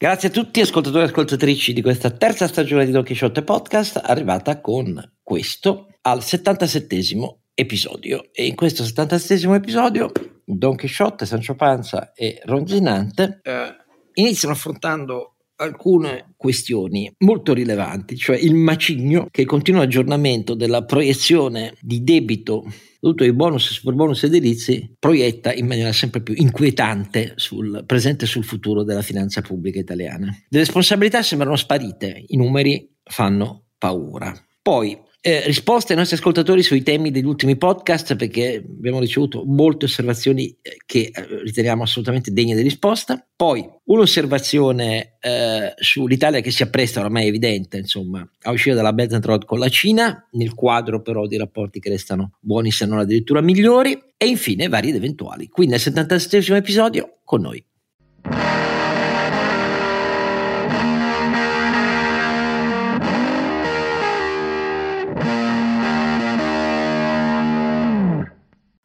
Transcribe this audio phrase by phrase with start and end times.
[0.00, 4.60] Grazie a tutti ascoltatori e ascoltatrici di questa terza stagione di Don Quixote Podcast, arrivata
[4.60, 8.28] con questo al 77 episodio.
[8.30, 10.12] E in questo 77 episodio
[10.44, 13.74] Don Quixote, Sancho Panza e Ronzinante eh,
[14.12, 21.74] iniziano affrontando alcune questioni molto rilevanti, cioè il macigno che il continuo aggiornamento della proiezione
[21.80, 22.64] di debito
[23.00, 28.28] dovuto ai bonus e superbonus edilizi proietta in maniera sempre più inquietante sul presente e
[28.28, 30.26] sul futuro della finanza pubblica italiana.
[30.48, 34.34] Le responsabilità sembrano sparite, i numeri fanno paura.
[34.60, 39.86] Poi eh, risposte ai nostri ascoltatori sui temi degli ultimi podcast perché abbiamo ricevuto molte
[39.86, 43.26] osservazioni eh, che eh, riteniamo assolutamente degne di risposta.
[43.34, 49.12] Poi un'osservazione eh, sull'Italia che si appresta, ormai è evidente, insomma, a uscire dalla Belt
[49.12, 52.98] and Road con la Cina, nel quadro però di rapporti che restano buoni se non
[52.98, 55.48] addirittura migliori, e infine vari ed eventuali.
[55.48, 57.64] Quindi nel 77 episodio con noi.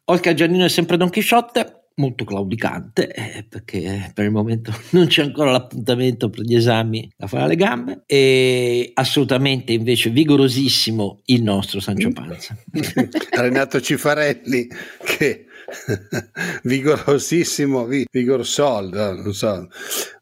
[0.06, 5.22] Oscar Giannino è sempre Don Chisciotte, molto claudicante, eh, perché per il momento non c'è
[5.22, 11.80] ancora l'appuntamento per gli esami da fare alle gambe, e assolutamente invece vigorosissimo il nostro
[11.80, 12.56] Sancio Panza.
[13.30, 14.68] Renato Cifarelli
[15.04, 15.46] che
[16.62, 18.90] vigorosissimo, Vigorsol,
[19.22, 19.68] non so.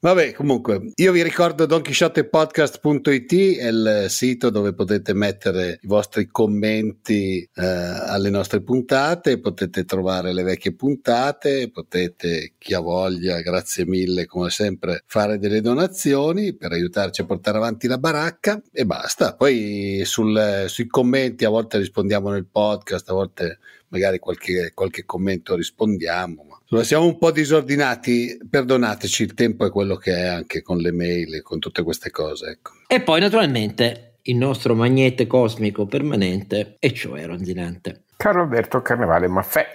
[0.00, 7.48] Vabbè, comunque, io vi ricordo donchisciottepodcast.it è il sito dove potete mettere i vostri commenti
[7.54, 14.26] eh, alle nostre puntate, potete trovare le vecchie puntate, potete, chi ha voglia, grazie mille
[14.26, 19.34] come sempre, fare delle donazioni per aiutarci a portare avanti la baracca e basta.
[19.34, 23.58] Poi sul, sui commenti a volte rispondiamo nel podcast, a volte
[23.92, 26.60] magari qualche, qualche commento rispondiamo.
[26.70, 30.90] Ma siamo un po' disordinati, perdonateci, il tempo è quello che è anche con le
[30.90, 32.50] mail e con tutte queste cose.
[32.50, 32.72] Ecco.
[32.86, 38.04] E poi naturalmente il nostro magnete cosmico permanente, e cioè Ronzinante.
[38.16, 39.66] Carlo Alberto Carnevale Maffè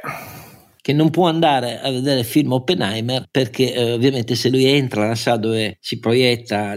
[0.87, 5.13] che non può andare a vedere il film Oppenheimer perché eh, ovviamente se lui entra
[5.15, 6.75] sala dove si proietta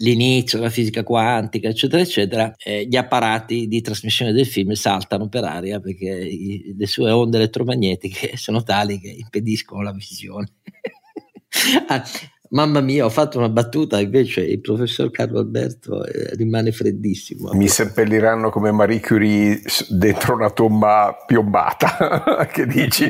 [0.00, 5.44] l'inizio della fisica quantica, eccetera, eccetera, eh, gli apparati di trasmissione del film saltano per
[5.44, 10.48] aria perché i, le sue onde elettromagnetiche sono tali che impediscono la visione.
[11.88, 12.04] ah,
[12.52, 17.52] Mamma mia, ho fatto una battuta, invece il professor Carlo Alberto eh, rimane freddissimo.
[17.52, 23.08] Mi seppelliranno come Marie Curie dentro una tomba piombata, che dici?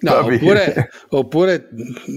[0.00, 1.68] No, oppure, oppure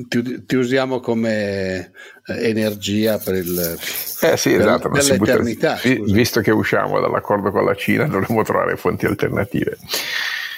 [0.07, 1.91] ti, ti, usiamo come
[2.25, 3.77] eh, energia per il
[4.21, 5.79] eh sì, esatto, per, l'eternità.
[5.83, 9.77] Butta, visto che usciamo dall'accordo con la Cina, dovremmo trovare fonti alternative.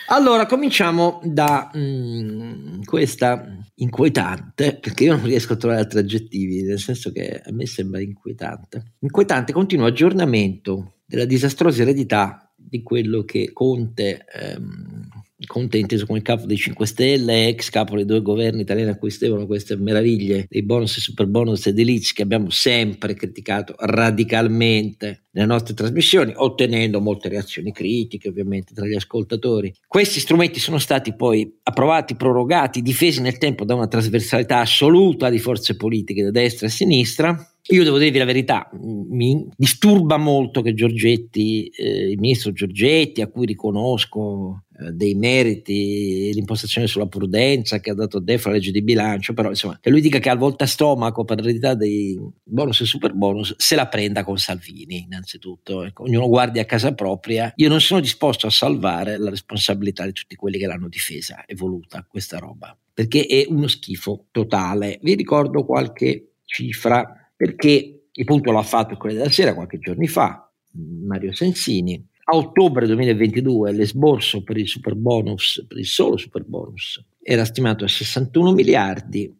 [0.07, 6.61] Allora, cominciamo da mh, mm, questa inquietante, perché io non riesco a trovare altri aggettivi,
[6.61, 8.93] nel senso che a me sembra inquietante.
[8.99, 15.04] Inquietante continuo aggiornamento della disastrosa eredità di quello che Conte ehm,
[15.45, 19.09] Conte inteso come capo dei 5 Stelle, ex capo dei due governi italiani a cui
[19.09, 25.47] stevano queste meraviglie dei bonus e super bonus edilizi che abbiamo sempre criticato radicalmente nelle
[25.47, 29.73] nostre trasmissioni, ottenendo molte reazioni critiche ovviamente tra gli ascoltatori.
[29.85, 35.39] Questi strumenti sono stati poi approvati, prorogati, difesi nel tempo da una trasversalità assoluta di
[35.39, 40.75] forze politiche da destra e sinistra io devo dirvi la verità, mi disturba molto che
[40.75, 47.93] Giorgetti, eh, il ministro Giorgetti, a cui riconosco dei meriti, l'impostazione sulla prudenza che ha
[47.93, 51.23] dato DEF alla legge di bilancio, però insomma, che lui dica che il volta stomaco
[51.23, 56.27] per l'eredità dei bonus e super bonus, se la prenda con Salvini innanzitutto, ecco, ognuno
[56.27, 60.57] guardi a casa propria, io non sono disposto a salvare la responsabilità di tutti quelli
[60.57, 64.99] che l'hanno difesa e voluta questa roba, perché è uno schifo totale.
[65.01, 70.49] Vi ricordo qualche cifra perché il punto l'ha fatto Corriere della Sera qualche giorno fa,
[70.71, 72.05] Mario Sensini.
[72.27, 77.85] A ottobre 2022 l'esborso per il super bonus, per il solo super bonus, era stimato
[77.85, 79.31] a 61 miliardi,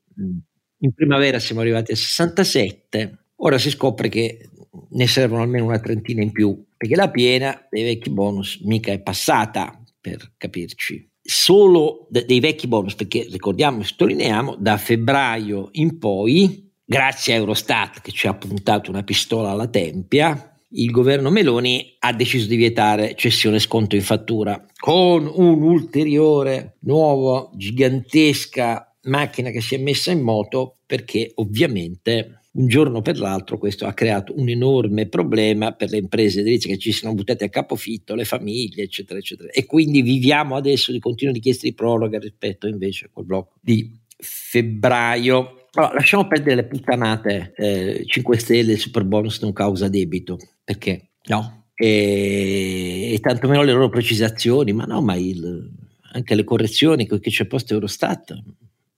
[0.80, 4.50] in primavera siamo arrivati a 67, ora si scopre che
[4.92, 9.02] ne servono almeno una trentina in più, perché la piena dei vecchi bonus mica è
[9.02, 11.10] passata, per capirci.
[11.20, 18.02] Solo dei vecchi bonus, perché ricordiamo e sottolineiamo, da febbraio in poi grazie a Eurostat
[18.02, 23.16] che ci ha puntato una pistola alla tempia, il governo Meloni ha deciso di vietare
[23.16, 30.80] cessione sconto in fattura con un'ulteriore nuova gigantesca macchina che si è messa in moto
[30.86, 36.40] perché ovviamente un giorno per l'altro questo ha creato un enorme problema per le imprese
[36.40, 39.50] edilizie che ci sono buttate a capofitto, le famiglie, eccetera, eccetera.
[39.52, 45.65] E quindi viviamo adesso di continue richieste di proroga rispetto invece col blocco di febbraio
[45.76, 51.10] Allora, lasciamo perdere le puttanate eh, 5 Stelle, il super bonus non causa debito, perché
[51.28, 51.66] no?
[51.76, 55.70] E, e tantomeno le loro precisazioni, ma no, ma il,
[56.14, 58.42] anche le correzioni che c'è posto Eurostat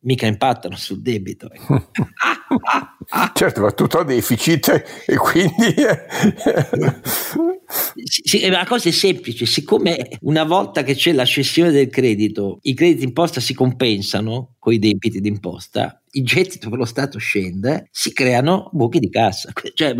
[0.02, 1.50] mica impattano sul debito.
[3.34, 5.74] certo, va tutto a deficit e quindi...
[8.28, 12.74] sì, la cosa è semplice, siccome una volta che c'è la cessione del credito, i
[12.74, 18.12] crediti d'imposta si compensano con i debiti d'imposta, il gettito per lo Stato scende, si
[18.12, 19.54] creano buchi di cassa.
[19.74, 19.94] Cioè,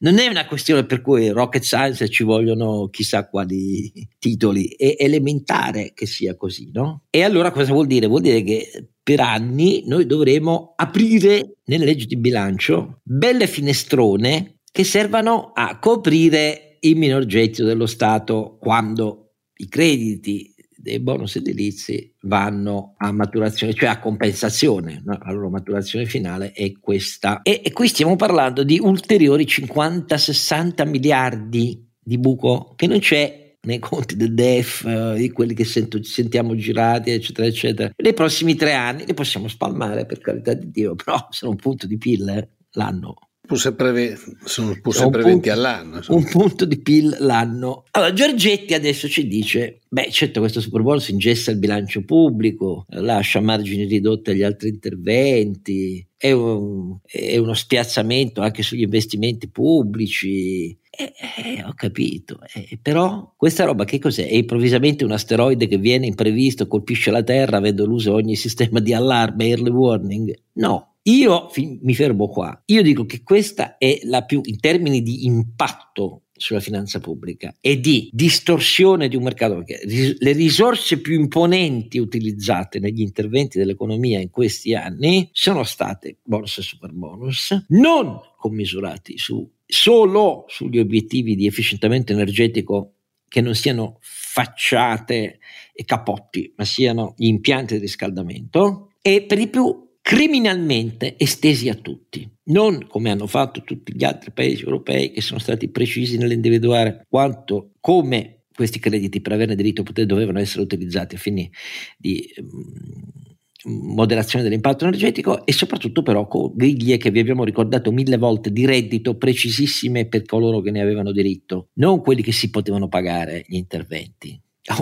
[0.00, 5.92] non è una questione per cui rocket science ci vogliono chissà quali titoli, è elementare
[5.94, 7.04] che sia così, no?
[7.08, 8.08] E allora cosa vuol dire?
[8.08, 14.84] Vuol dire che per anni noi dovremo aprire nelle leggi di bilancio belle finestrone che
[14.84, 22.94] servano a coprire il minor gettito dello Stato quando i crediti dei bonus edilizi vanno
[22.96, 25.18] a maturazione, cioè a compensazione, no?
[25.22, 27.42] la loro maturazione finale è questa.
[27.42, 33.78] E, e qui stiamo parlando di ulteriori 50-60 miliardi di buco che non c'è nei
[33.78, 37.92] conti del DEF, eh, di quelli che sento, sentiamo girati, eccetera, eccetera.
[37.94, 41.86] Nei prossimi tre anni li possiamo spalmare, per carità di Dio, però sono un punto
[41.86, 43.29] di PIL eh, l'anno.
[43.50, 45.96] Pur sempre, sono pur sempre 20 punto, all'anno.
[45.96, 46.18] Insomma.
[46.20, 47.82] Un punto di PIL l'anno.
[47.90, 53.40] Allora, Giorgetti adesso ci dice, beh certo questo super bonus ingessa il bilancio pubblico, lascia
[53.40, 61.12] margini ridotti agli altri interventi, è, un, è uno spiazzamento anche sugli investimenti pubblici, eh,
[61.42, 64.28] eh, ho capito, eh, però questa roba che cos'è?
[64.28, 68.94] È improvvisamente un asteroide che viene imprevisto, colpisce la Terra avendo l'uso ogni sistema di
[68.94, 70.32] allarme, early warning?
[70.52, 72.62] No, io fi- mi fermo qua.
[72.66, 77.80] Io dico che questa è la più, in termini di impatto sulla finanza pubblica e
[77.80, 84.30] di distorsione di un mercato, perché le risorse più imponenti utilizzate negli interventi dell'economia in
[84.30, 91.46] questi anni sono state bonus e super bonus, non commisurati su solo sugli obiettivi di
[91.46, 92.94] efficientamento energetico
[93.28, 95.38] che non siano facciate
[95.72, 101.76] e capotti, ma siano gli impianti di riscaldamento e per di più criminalmente estesi a
[101.76, 107.06] tutti, non come hanno fatto tutti gli altri paesi europei che sono stati precisi nell'individuare
[107.08, 111.48] quanto, come questi crediti per averne diritto dovevano essere utilizzati a fini
[111.96, 118.16] di um, moderazione dell'impatto energetico e soprattutto però con griglie che vi abbiamo ricordato mille
[118.16, 122.88] volte di reddito precisissime per coloro che ne avevano diritto, non quelli che si potevano
[122.88, 124.36] pagare gli interventi.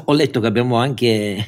[0.07, 1.45] Ho letto che abbiamo anche,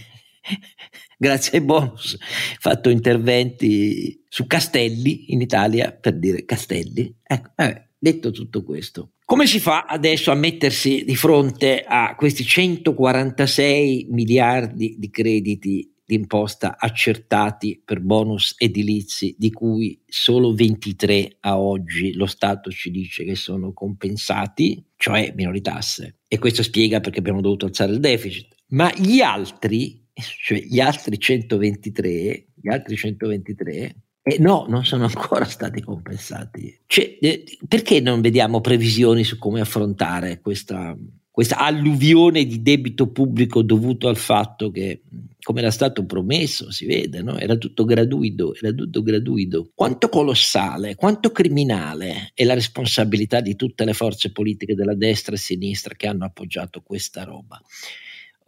[1.21, 2.17] grazie ai bonus,
[2.59, 7.15] fatto interventi su castelli in Italia, per dire castelli.
[7.23, 9.13] Ecco, eh, detto tutto questo.
[9.27, 16.77] Come si fa adesso a mettersi di fronte a questi 146 miliardi di crediti d'imposta
[16.79, 23.37] accertati per bonus edilizi, di cui solo 23 a oggi lo Stato ci dice che
[23.37, 26.17] sono compensati, cioè minori tasse.
[26.27, 28.57] E questo spiega perché abbiamo dovuto alzare il deficit.
[28.69, 30.00] Ma gli altri,
[30.43, 36.81] cioè gli altri 123, gli altri 123 eh no, non sono ancora stati compensati.
[36.87, 40.95] Cioè, eh, perché non vediamo previsioni su come affrontare questa,
[41.31, 45.05] questa alluvione di debito pubblico dovuto al fatto che,
[45.41, 47.39] come era stato promesso, si vede, no?
[47.39, 49.71] era tutto gratuito, era tutto gratuito.
[49.75, 55.39] Quanto colossale, quanto criminale è la responsabilità di tutte le forze politiche della destra e
[55.39, 57.59] sinistra che hanno appoggiato questa roba.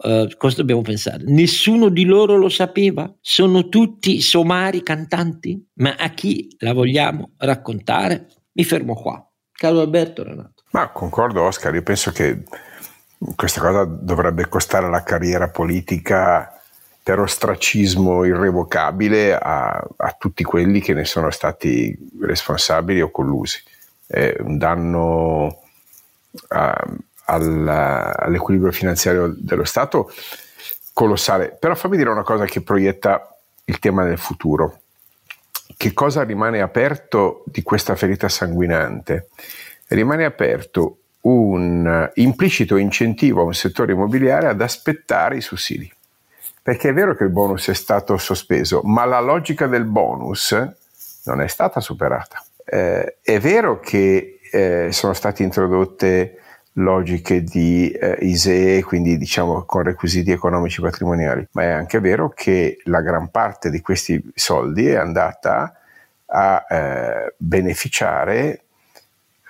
[0.03, 1.23] Uh, cosa dobbiamo pensare?
[1.27, 3.13] Nessuno di loro lo sapeva?
[3.21, 5.65] Sono tutti somari cantanti?
[5.75, 8.27] Ma a chi la vogliamo raccontare?
[8.53, 9.25] Mi fermo qua.
[9.53, 10.65] Caro Alberto Renato.
[10.73, 12.43] Ma concordo Oscar, io penso che
[13.37, 16.51] questa cosa dovrebbe costare la carriera politica
[17.03, 23.61] per ostracismo irrevocabile a, a, tutti quelli che ne sono stati responsabili o collusi.
[24.07, 25.63] È un danno
[26.49, 26.85] a,
[27.33, 30.13] al, all'equilibrio finanziario dello Stato
[30.93, 31.57] colossale.
[31.59, 33.35] Però fammi dire una cosa che proietta
[33.65, 34.79] il tema del futuro.
[35.77, 39.29] Che cosa rimane aperto di questa ferita sanguinante?
[39.89, 45.91] Rimane aperto un implicito incentivo a un settore immobiliare ad aspettare i sussidi.
[46.63, 50.53] Perché è vero che il bonus è stato sospeso, ma la logica del bonus
[51.25, 52.45] non è stata superata.
[52.65, 56.42] Eh, è vero che eh, sono state introdotte
[56.75, 62.79] logiche di eh, ISEE, quindi diciamo con requisiti economici patrimoniali, ma è anche vero che
[62.85, 65.77] la gran parte di questi soldi è andata
[66.27, 68.63] a eh, beneficiare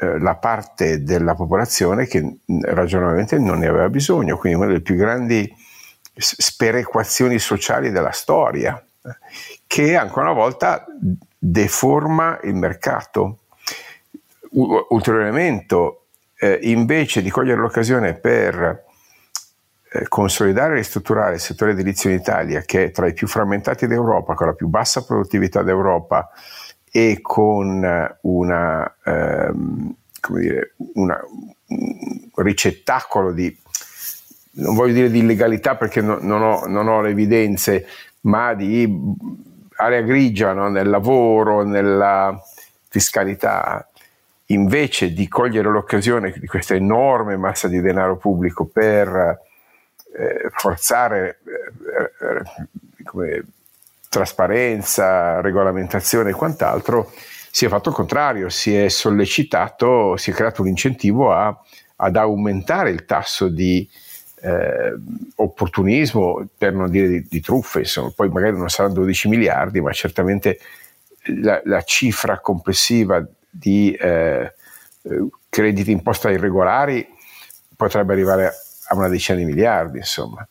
[0.01, 4.97] eh, la parte della popolazione che ragionevolmente non ne aveva bisogno, quindi una delle più
[4.97, 5.49] grandi
[6.15, 8.85] sperequazioni sociali della storia,
[9.67, 10.85] che ancora una volta
[11.39, 13.39] deforma il mercato.
[14.51, 16.02] U- ulteriore elemento,
[16.43, 18.85] eh, invece di cogliere l'occasione per
[19.93, 23.87] eh, consolidare e ristrutturare il settore edilizio in Italia, che è tra i più frammentati
[23.87, 26.31] d'Europa, con la più bassa produttività d'Europa
[26.91, 27.87] e con
[28.23, 29.95] una, ehm,
[30.31, 33.57] dire, una, un ricettacolo di,
[34.55, 37.87] non voglio dire di illegalità perché no, non, ho, non, ho, le evidenze,
[38.23, 38.93] ma di
[39.77, 40.69] area grigia no?
[40.69, 42.37] nel lavoro, nella
[42.89, 43.87] fiscalità,
[44.47, 49.39] invece di cogliere l'occasione di questa enorme massa di denaro pubblico per
[50.15, 53.45] eh, forzare eh, eh, come,
[54.13, 57.11] trasparenza, regolamentazione e quant'altro,
[57.51, 61.59] si è fatto il contrario, si è sollecitato, si è creato un incentivo a,
[61.97, 63.89] ad aumentare il tasso di
[64.43, 64.95] eh,
[65.37, 69.93] opportunismo, per non dire di, di, truffe, insomma, poi magari non saranno 12 miliardi, ma
[69.93, 70.59] certamente
[71.41, 74.55] la, la cifra complessiva di eh,
[75.49, 77.07] crediti imposta irregolari
[77.77, 78.53] potrebbe arrivare
[78.89, 80.47] a una decina di miliardi, insomma,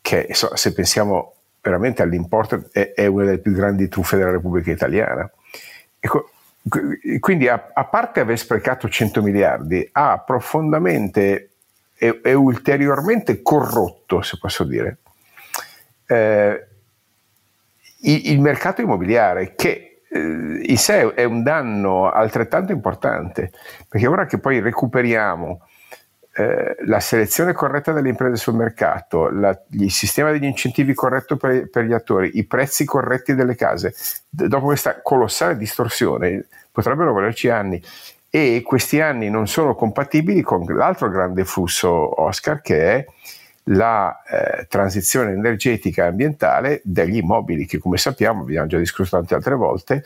[0.00, 5.30] che se pensiamo veramente all'importo è, è una delle più grandi truffe della Repubblica Italiana.
[6.00, 6.30] Ecco,
[7.20, 11.50] quindi a, a, parte aver sprecato 100 miliardi, ha profondamente
[11.98, 14.98] e, e ulteriormente corrotto, se posso dire,
[16.06, 16.66] eh,
[18.02, 23.50] il, il, mercato immobiliare che eh, sé è un danno altrettanto importante,
[23.88, 25.60] perché ora che poi recuperiamo
[26.38, 31.68] eh, la selezione corretta delle imprese sul mercato, la, il sistema degli incentivi corretto per,
[31.68, 33.92] per, gli attori, i prezzi corretti delle case,
[34.28, 37.82] dopo questa colossale distorsione, potrebbero volerci anni.
[38.30, 43.04] E questi anni non sono compatibili con l'altro grande flusso, Oscar, che è
[43.70, 49.34] la eh, transizione energetica e ambientale degli immobili, che come sappiamo, abbiamo già discusso tante
[49.34, 50.04] altre volte,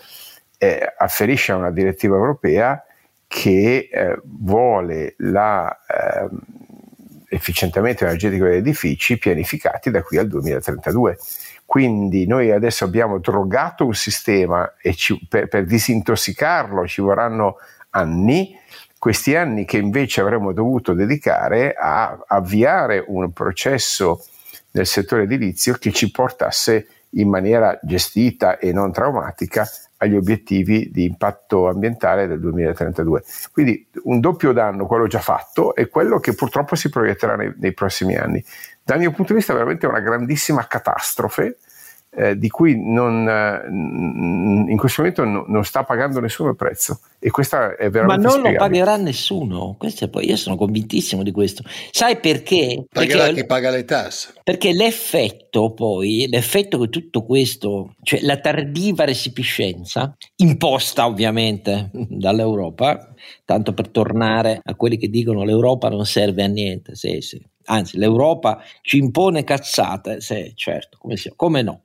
[0.59, 2.85] eh, afferisce a una direttiva europea
[3.27, 11.17] che eh, vuole l'efficientamento ehm, eh, energetico degli edifici pianificati da qui al 2032.
[11.65, 17.57] Quindi noi adesso abbiamo drogato un sistema e ci, per, per disintossicarlo ci vorranno
[17.91, 18.59] anni,
[19.03, 24.25] questi anni che invece avremmo dovuto dedicare a avviare un processo
[24.71, 31.03] nel settore edilizio che ci portasse in maniera gestita e non traumatica agli obiettivi di
[31.03, 33.25] impatto ambientale del 2032.
[33.51, 37.75] Quindi un doppio danno, quello già fatto, e quello che purtroppo si proietterà nei, nei
[37.75, 38.45] prossimi anni.
[38.85, 41.57] Dal mio punto di vista è veramente una grandissima catastrofe
[42.15, 47.01] eh, di cui non, eh, in questo momento no, non sta pagando nessuno il prezzo.
[47.19, 49.77] E questa è veramente ma non lo pagherà nessuno.
[49.79, 51.63] Questo poi io sono convintissimo di questo.
[51.91, 52.85] Sai perché?
[52.89, 54.35] pagherà perché, chi paga le tasse.
[54.43, 63.15] Perché l'effetto poi l'effetto che tutto questo cioè la tardiva resipiscenza imposta ovviamente dall'Europa
[63.45, 66.95] tanto per tornare a quelli che dicono l'Europa non serve a niente.
[66.95, 71.83] Sì sì anzi l'Europa ci impone cazzate, sì, certo, come, sia, come no.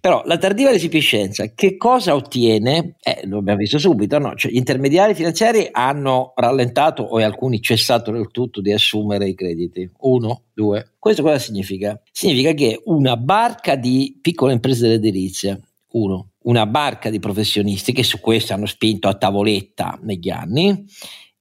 [0.00, 2.96] Però la tardiva resipiscenza che cosa ottiene?
[3.02, 4.34] Eh, lo abbiamo visto subito, no?
[4.34, 9.90] cioè, gli intermediari finanziari hanno rallentato o alcuni cessato del tutto di assumere i crediti.
[10.00, 10.94] Uno, due.
[10.98, 12.00] Questo cosa significa?
[12.12, 15.58] Significa che una barca di piccole imprese dell'edilizia,
[15.92, 20.84] uno, una barca di professionisti che su questo hanno spinto a tavoletta negli anni,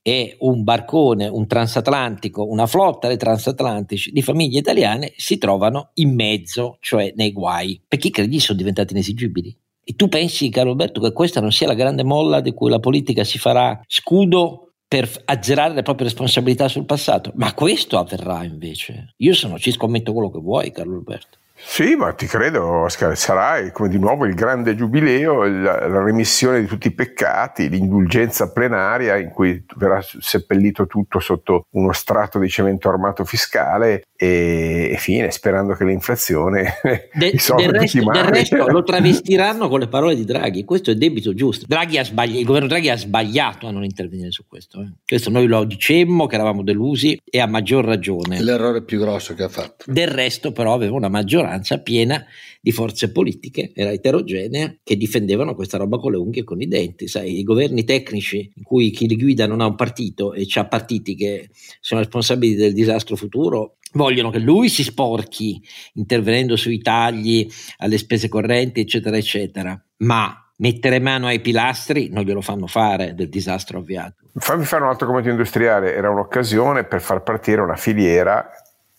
[0.08, 6.16] e un barcone, un transatlantico, una flotta di transatlantici di famiglie italiane si trovano in
[6.16, 9.54] mezzo, cioè nei guai, perché i crediti sono diventati inesigibili.
[9.84, 12.80] E tu pensi, caro Alberto, che questa non sia la grande molla di cui la
[12.80, 17.34] politica si farà scudo per azzerare le proprie responsabilità sul passato?
[17.36, 19.14] Ma questo avverrà invece.
[19.18, 21.38] Io sono, ci scommetto quello che vuoi, Carlo Alberto.
[21.60, 26.62] Sì, ma ti credo, Oscar, sarà come di nuovo il grande giubileo, la, la, remissione
[26.62, 32.48] di tutti i peccati, l'indulgenza plenaria in cui verrà seppellito tutto sotto uno strato di
[32.48, 36.76] cemento armato fiscale e, e fine, sperando che l'inflazione
[37.12, 41.34] De, del, resto, del resto lo travestiranno con le parole di Draghi, questo è debito
[41.34, 41.66] giusto.
[41.68, 44.82] Draghi ha sbagliato, il governo Draghi ha sbagliato a non intervenire su questo.
[44.82, 44.92] Eh.
[45.06, 48.44] Questo noi lo dicemmo che eravamo delusi e a maggior ragione.
[48.44, 49.86] L'errore più grosso che ha fatto.
[49.88, 52.26] Del resto però aveva una maggioranza maggioranza piena
[52.60, 56.68] di forze politiche, era eterogenea, che difendevano questa roba con le unghie e con i
[56.68, 57.08] denti.
[57.08, 60.66] Sai, i governi tecnici in cui chi li guida non ha un partito e ha
[60.66, 61.50] partiti che
[61.80, 65.62] sono responsabili del disastro futuro, vogliono che lui si sporchi
[65.94, 69.82] intervenendo sui tagli alle spese correnti, eccetera, eccetera.
[69.98, 74.26] Ma mettere mano ai pilastri non glielo fanno fare del disastro avviato.
[74.36, 78.50] Fammi fare un altro commento industriale, era un'occasione per far partire una filiera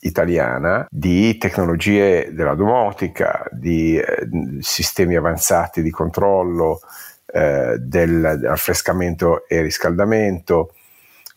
[0.00, 4.28] italiana di tecnologie della domotica, di eh,
[4.60, 6.80] sistemi avanzati di controllo,
[7.26, 10.74] eh, del affrescamento e riscaldamento.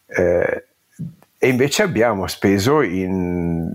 [0.05, 0.65] Eh,
[1.37, 3.73] e invece abbiamo speso in,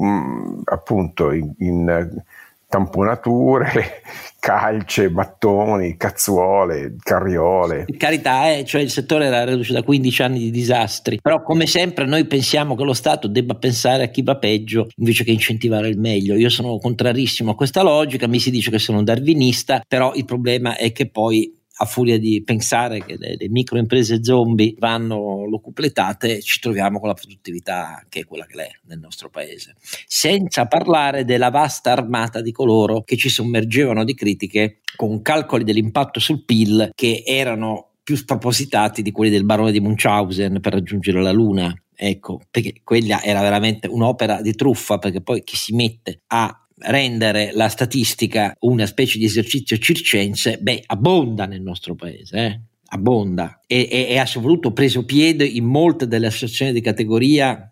[0.00, 2.22] mm, appunto in, in
[2.68, 4.02] tamponature,
[4.40, 7.86] calce, mattoni, cazzuole, carriole.
[7.96, 12.06] Carità, eh, cioè il settore era reduce da 15 anni di disastri, però come sempre
[12.06, 15.98] noi pensiamo che lo Stato debba pensare a chi va peggio invece che incentivare il
[15.98, 16.34] meglio.
[16.34, 20.24] Io sono contrarissimo a questa logica, mi si dice che sono un darwinista, però il
[20.24, 26.40] problema è che poi a furia di pensare che le, le microimprese zombie vanno locupletate,
[26.40, 29.74] ci troviamo con la produttività che è quella che è nel nostro paese.
[30.06, 36.20] Senza parlare della vasta armata di coloro che ci sommergevano di critiche con calcoli dell'impatto
[36.20, 41.32] sul PIL che erano più spropositati di quelli del barone di Munchausen per raggiungere la
[41.32, 41.74] Luna.
[41.92, 47.50] Ecco, perché quella era veramente un'opera di truffa, perché poi chi si mette a rendere
[47.52, 52.60] la statistica una specie di esercizio circense, beh, abbonda nel nostro paese, eh?
[52.88, 57.70] abbonda e, e, e ha soprattutto preso piede in molte delle associazioni di categoria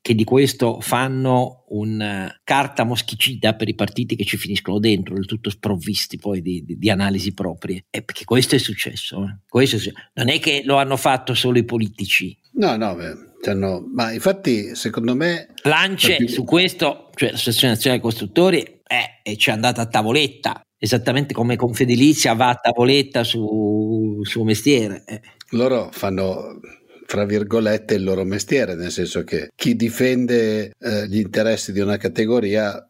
[0.00, 5.14] che di questo fanno una uh, carta moschicida per i partiti che ci finiscono dentro,
[5.14, 7.86] del tutto sprovvisti poi di, di, di analisi proprie.
[7.88, 9.24] E perché questo è successo.
[9.24, 9.38] Eh?
[9.48, 10.10] Questo è successo.
[10.12, 12.38] Non è che lo hanno fatto solo i politici.
[12.52, 15.48] No, no, beh hanno, ma infatti secondo me...
[15.62, 21.56] Lance su questo, cioè l'Associazione Nazionale Costruttori, eh, ci è andata a tavoletta, esattamente come
[21.56, 25.04] Confedilizia va a tavoletta su suo mestiere.
[25.06, 25.20] Eh.
[25.50, 26.60] Loro fanno
[27.06, 31.96] fra virgolette il loro mestiere, nel senso che chi difende eh, gli interessi di una
[31.96, 32.88] categoria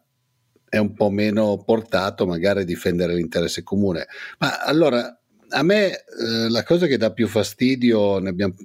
[0.67, 4.07] è un po' meno portato magari a difendere l'interesse comune.
[4.39, 5.17] Ma allora
[5.49, 8.55] a me eh, la cosa che dà più fastidio, ne abbiamo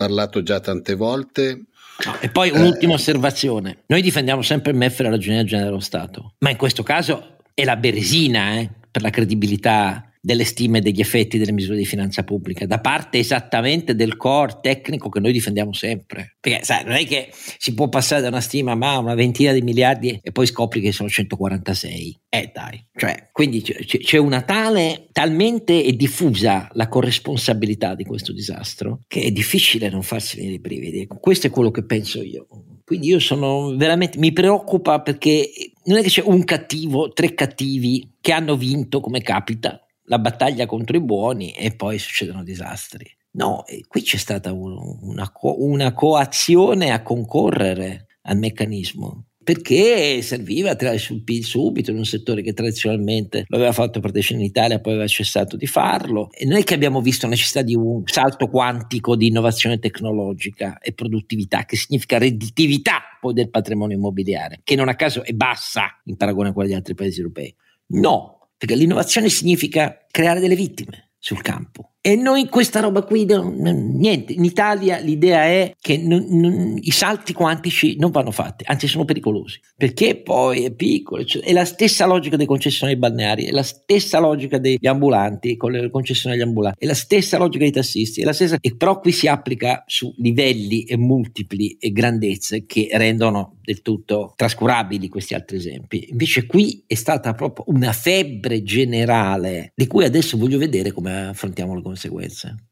[0.00, 1.64] parlato già tante volte.
[2.06, 3.78] No, e poi un'ultima eh, osservazione.
[3.86, 7.36] Noi difendiamo sempre il MEF e la Ragioneria Generale dello Stato, ma in questo caso
[7.52, 12.22] è la beresina eh, per la credibilità delle stime degli effetti delle misure di finanza
[12.24, 16.36] pubblica, da parte esattamente del core tecnico che noi difendiamo sempre.
[16.38, 19.62] Perché sai, non è che si può passare da una stima ma una ventina di
[19.62, 22.20] miliardi e poi scopri che sono 146.
[22.28, 28.32] Eh dai, cioè, quindi c'è, c'è una tale, talmente è diffusa la corresponsabilità di questo
[28.32, 31.06] disastro che è difficile non farsi venire i brividi.
[31.06, 32.46] Questo è quello che penso io.
[32.84, 35.48] Quindi io sono veramente, mi preoccupa perché
[35.84, 40.66] non è che c'è un cattivo, tre cattivi che hanno vinto come capita la battaglia
[40.66, 43.08] contro i buoni e poi succedono disastri.
[43.32, 51.22] No, qui c'è stata un, una, una coazione a concorrere al meccanismo perché serviva sul
[51.22, 55.08] PIL subito in un settore che tradizionalmente lo aveva fatto decenni in Italia, poi aveva
[55.08, 56.28] cessato di farlo.
[56.30, 60.92] E noi che abbiamo visto la necessità di un salto quantico di innovazione tecnologica e
[60.92, 66.16] produttività, che significa redditività poi del patrimonio immobiliare, che non a caso è bassa in
[66.16, 67.52] paragone a quella di altri paesi europei.
[67.92, 74.32] No, perché l'innovazione significa creare delle vittime sul campo e noi questa roba qui, niente,
[74.32, 79.04] in Italia l'idea è che non, non, i salti quantici non vanno fatti, anzi sono
[79.04, 83.62] pericolosi, perché poi è piccolo, cioè, è la stessa logica dei concessionari balneari, è la
[83.62, 88.24] stessa logica degli ambulanti, con le concessionari ambulanti, è la stessa logica dei tassisti, è
[88.24, 93.58] la stessa, e però qui si applica su livelli e multipli e grandezze che rendono
[93.62, 96.08] del tutto trascurabili questi altri esempi.
[96.10, 101.74] Invece qui è stata proprio una febbre generale di cui adesso voglio vedere come affrontiamo
[101.74, 101.89] le conseguenze.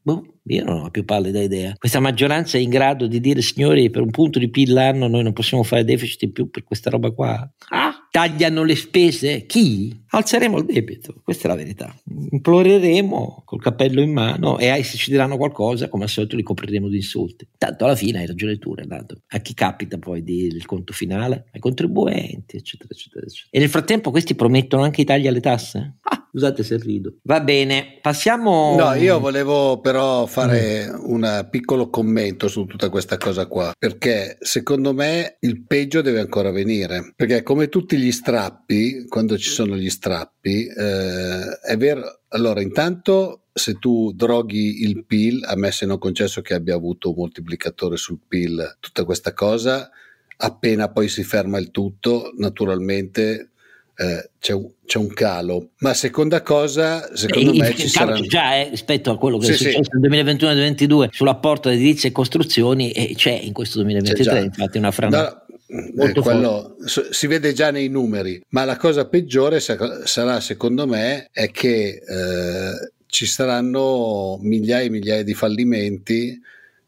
[0.01, 1.73] Boh, io non ho più pallida idea.
[1.77, 5.23] Questa maggioranza è in grado di dire, signori, per un punto di PIL l'anno noi
[5.23, 7.51] non possiamo fare deficit in più per questa roba qua.
[7.69, 9.45] Ah, tagliano le spese?
[9.45, 9.97] Chi?
[10.11, 11.95] Alzeremo il debito, questa è la verità.
[12.31, 16.87] Imploreremo col cappello in mano e se ci diranno qualcosa, come al solito li copriremo
[16.87, 17.47] di insulti.
[17.57, 19.21] Tanto alla fine hai ragione tu, Renato.
[19.27, 21.45] A chi capita poi il conto finale?
[21.53, 23.49] Ai contribuenti, eccetera, eccetera, eccetera.
[23.51, 25.97] E nel frattempo questi promettono anche i tagli alle tasse?
[26.01, 27.17] Ah, scusate se rido.
[27.23, 28.75] Va bene, passiamo...
[28.75, 31.03] No, io volevo però fare mm.
[31.03, 36.49] un piccolo commento su tutta questa cosa qua, perché secondo me il peggio deve ancora
[36.49, 42.61] venire, perché come tutti gli strappi, quando ci sono gli strappi, eh, è vero, allora
[42.61, 47.15] intanto se tu droghi il PIL, a me se non concesso che abbia avuto un
[47.17, 49.89] moltiplicatore sul PIL, tutta questa cosa,
[50.37, 53.51] appena poi si ferma il tutto, naturalmente
[53.95, 55.71] eh, c'è, un, c'è, un, calo.
[55.79, 58.17] Ma seconda cosa, secondo e me ci sarà...
[58.21, 59.99] già eh, rispetto a quello che sì, è successo sì.
[59.99, 65.21] nel 2021-2022 sull'apporto di edilizia e costruzioni e c'è in questo 2023 infatti una frana.
[65.21, 71.29] No, eh, quello, si vede già nei numeri, ma la cosa peggiore sarà secondo me
[71.31, 76.39] è che eh, ci saranno migliaia e migliaia di fallimenti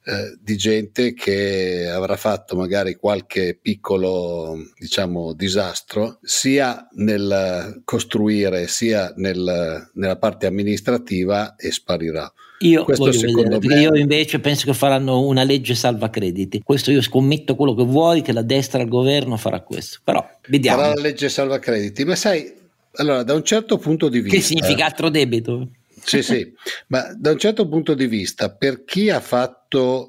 [0.03, 9.13] eh, di gente che avrà fatto magari qualche piccolo diciamo disastro sia nel costruire sia
[9.17, 12.31] nel, nella parte amministrativa e sparirà.
[12.61, 13.81] Io, vedere, me...
[13.81, 16.61] io invece penso che faranno una legge salva crediti.
[16.63, 19.99] Questo io scommetto quello che vuoi, che la destra al governo farà questo.
[20.03, 20.81] Però vediamo.
[20.81, 22.53] Farà la legge salva crediti, ma sai,
[22.95, 24.37] allora da un certo punto di vista...
[24.37, 25.69] Che significa altro debito?
[26.03, 26.51] Sì, sì,
[26.87, 29.60] ma da un certo punto di vista, per chi ha fatto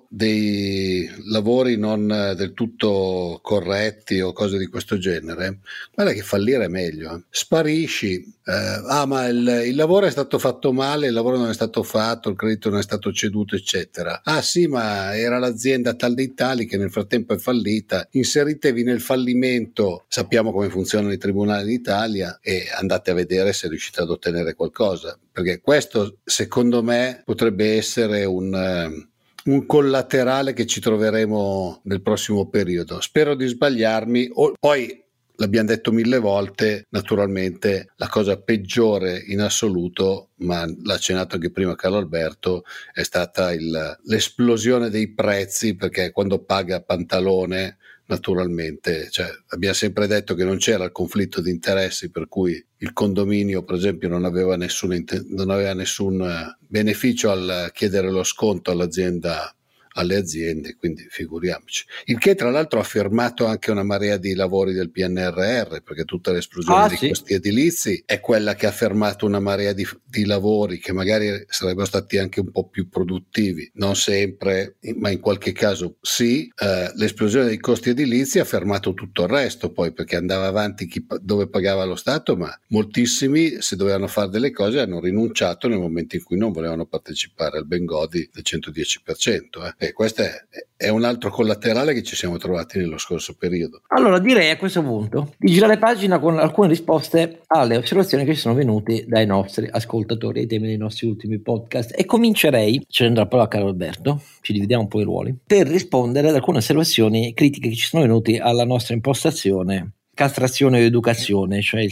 [0.09, 5.61] dei lavori non del tutto corretti o cose di questo genere,
[5.95, 7.15] guarda che fallire è meglio.
[7.15, 7.23] Eh.
[7.31, 11.55] Sparisci, eh, ah ma il, il, lavoro è stato fatto male, il lavoro non è
[11.55, 14.23] stato fatto, il credito non è stato ceduto, eccetera.
[14.25, 18.09] Ah sì, ma era l'azienda tal dei tali che nel frattempo è fallita.
[18.11, 23.69] Inseritevi nel fallimento, sappiamo come funzionano i tribunali in Italia e andate a vedere se
[23.69, 29.11] riuscite ad ottenere qualcosa, perché questo secondo me potrebbe essere un...
[29.45, 33.01] Un collaterale che ci troveremo nel prossimo periodo.
[33.01, 34.31] Spero di sbagliarmi.
[34.59, 35.03] poi
[35.37, 41.75] l'abbiamo detto mille volte, naturalmente la cosa peggiore in assoluto, ma l'ha accennato anche prima
[41.75, 49.75] Carlo Alberto, è stata il, l'esplosione dei prezzi perché quando paga pantalone naturalmente, cioè, abbiamo
[49.75, 54.09] sempre detto che non c'era il conflitto di interessi per cui il condominio per esempio
[54.09, 59.55] non aveva nessun, non aveva nessun eh, beneficio al chiedere lo sconto all'azienda
[59.93, 61.85] alle aziende, quindi figuriamoci.
[62.05, 66.33] Il che tra l'altro ha fermato anche una marea di lavori del PNRR, perché tutta
[66.33, 67.09] l'esplosione ah, dei sì.
[67.09, 71.87] costi edilizi è quella che ha fermato una marea di, di, lavori che magari sarebbero
[71.87, 76.51] stati anche un po' più produttivi, non sempre, ma in qualche caso sì.
[76.57, 81.05] Eh, l'esplosione dei costi edilizi ha fermato tutto il resto poi, perché andava avanti chi,
[81.21, 86.17] dove pagava lo Stato, ma moltissimi se dovevano fare delle cose hanno rinunciato nel momento
[86.17, 89.75] in cui non volevano partecipare al Bengodi del 110%.
[89.79, 89.82] Eh.
[89.83, 90.31] E questo è,
[90.77, 93.83] è, un altro collaterale che ci siamo trovati nello scorso periodo.
[93.89, 98.41] Allora direi a questo punto di girare pagina con alcune risposte alle osservazioni che ci
[98.43, 103.27] sono venute dai nostri ascoltatori ai temi dei nostri ultimi podcast e comincerei, cedendo la
[103.27, 107.35] parola a Carlo Alberto, ci dividiamo un po' i ruoli, per rispondere ad alcune osservazioni
[107.35, 111.89] critiche che ci sono venute alla nostra impostazione castrazione o educazione, cioè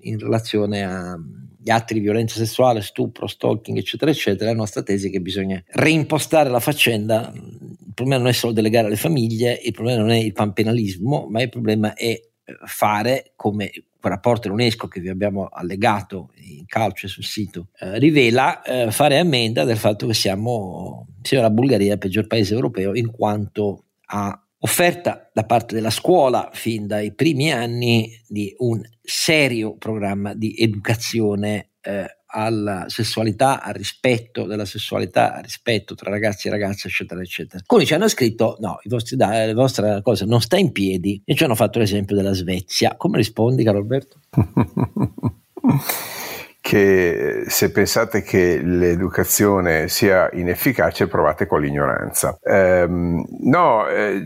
[0.00, 1.16] in relazione a
[1.62, 5.62] gli atti di violenza sessuale, stupro, stalking, eccetera, eccetera, la nostra tesi è che bisogna
[5.66, 7.32] reimpostare la faccenda.
[7.34, 11.42] Il problema non è solo delegare alle famiglie, il problema non è il panpenalismo, ma
[11.42, 12.22] il problema è eh,
[12.64, 13.70] fare come
[14.00, 19.18] quel rapporto dell'UNESCO che vi abbiamo allegato in calce sul sito eh, rivela eh, fare
[19.18, 24.42] ammenda del fatto che siamo, siamo la Bulgaria il peggior paese europeo in quanto a
[24.60, 31.70] offerta da parte della scuola fin dai primi anni di un serio programma di educazione
[31.80, 37.58] eh, alla sessualità, al rispetto della sessualità, al rispetto tra ragazzi e ragazze, eccetera, eccetera.
[37.58, 41.34] Alcuni ci hanno scritto: no, i vostri, la vostra cosa non sta in piedi, e
[41.34, 42.96] ci hanno fatto l'esempio della Svezia.
[42.96, 44.20] Come rispondi, caro Alberto?
[46.60, 52.38] che se pensate che l'educazione sia inefficace provate con l'ignoranza.
[52.42, 54.22] Ehm, no, eh,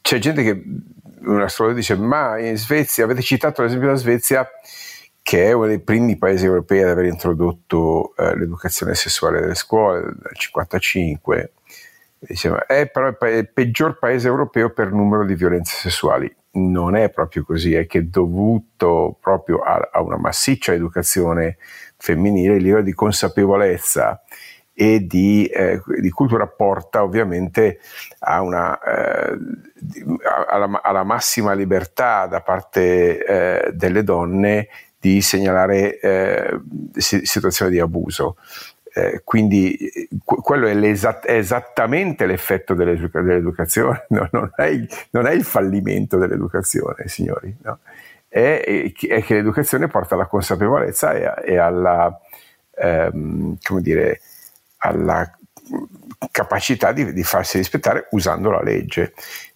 [0.00, 0.62] c'è gente che
[1.24, 4.48] un astrologo dice ma in Svezia, avete citato l'esempio della Svezia
[5.22, 10.00] che è uno dei primi paesi europei ad aver introdotto eh, l'educazione sessuale nelle scuole
[10.00, 11.52] nel 1955,
[12.18, 17.44] diceva, è però il peggior paese europeo per numero di violenze sessuali non è proprio
[17.44, 21.56] così, è che dovuto proprio a, a una massiccia educazione
[21.96, 24.22] femminile, il livello di consapevolezza
[24.74, 27.78] e di, eh, di cultura porta ovviamente
[28.20, 29.38] a una, eh,
[30.50, 36.60] alla, alla, massima libertà da parte eh, delle donne di segnalare eh,
[36.96, 38.36] situazioni di abuso.
[38.94, 39.90] Eh, quindi
[40.22, 44.28] quello è, è, esattamente l'effetto dell'educa- dell'educazione, no?
[44.32, 47.78] non, è il, non, è il, fallimento dell'educazione, signori, no?
[48.28, 52.20] è, è, che l'educazione porta alla consapevolezza e, e alla,
[52.74, 54.20] ehm, dire,
[54.78, 55.38] alla
[56.30, 59.14] capacità di, di, farsi rispettare usando la legge.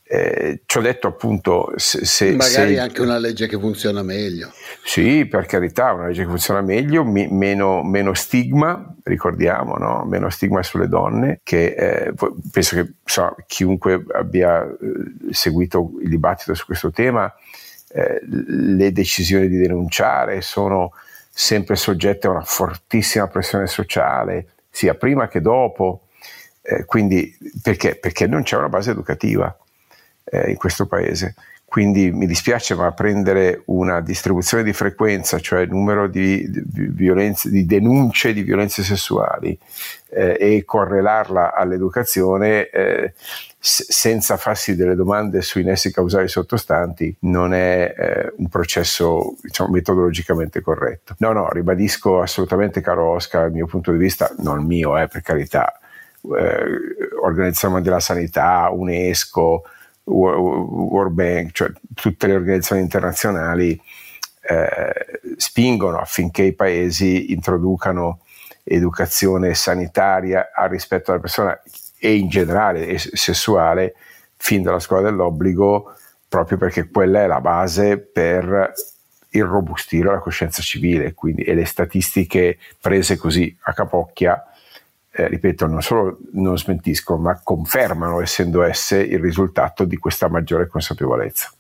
[0.09, 4.53] Eh, ci ho detto appunto se, se magari se, anche una legge che funziona meglio
[4.85, 10.05] sì per carità una legge che funziona meglio mi, meno, meno, stigma ricordiamo no?
[10.05, 12.15] meno stigma sulle donne che eh,
[12.53, 17.35] penso che so, chiunque abbia eh, seguito il dibattito su questo tema
[17.89, 20.93] eh, le decisioni di denunciare sono
[21.29, 26.03] sempre soggette a una fortissima pressione sociale sia prima che dopo
[26.63, 27.97] eh, quindi perché?
[27.97, 29.53] perché non c'è una base educativa
[30.31, 31.35] eh, in questo paese.
[31.69, 37.67] quindi mi dispiace, ma prendere una distribuzione di frequenza, cioè numero di, di, violenze, di
[37.67, 39.59] denunce di violenze sessuali
[40.11, 43.13] eh, e correlarla all'educazione eh,
[43.59, 49.71] s- senza farsi delle domande sui nessi causali sottostanti non è eh, un processo diciamo,
[49.71, 51.15] metodologicamente corretto.
[51.19, 55.09] No, no, ribadisco assolutamente, caro Oscar, il mio punto di vista, non il mio, eh,
[55.09, 55.79] per carità,
[56.23, 59.65] eh, Organizzazione della Sanità, UNESCO,
[60.07, 63.81] World Bank, cioè tutte le organizzazioni internazionali
[64.49, 68.21] eh, spingono affinché i paesi introducano
[68.63, 71.61] educazione sanitaria al rispetto della persona
[71.99, 73.95] e in generale sessuale
[74.37, 75.95] fin dalla scuola dell'obbligo
[76.29, 78.73] proprio perché quella è la base per
[79.31, 84.43] irrobustire la coscienza civile quindi, e le statistiche prese così a capocchia
[85.19, 90.69] eh, ripeto, non solo non smentiscono, ma confermano, essendo esse, il risultato di questa maggiore
[90.69, 91.51] consapevolezza.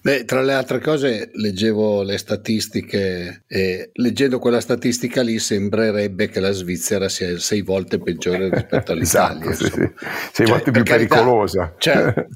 [0.00, 6.40] Beh, tra le altre cose leggevo le statistiche e leggendo quella statistica lì sembrerebbe che
[6.40, 9.48] la Svizzera sia sei volte peggiore rispetto all'Italia.
[9.48, 9.92] esatto, sì, sì.
[10.32, 11.74] Sei cioè, volte più carità, pericolosa.
[11.78, 12.12] Cioè,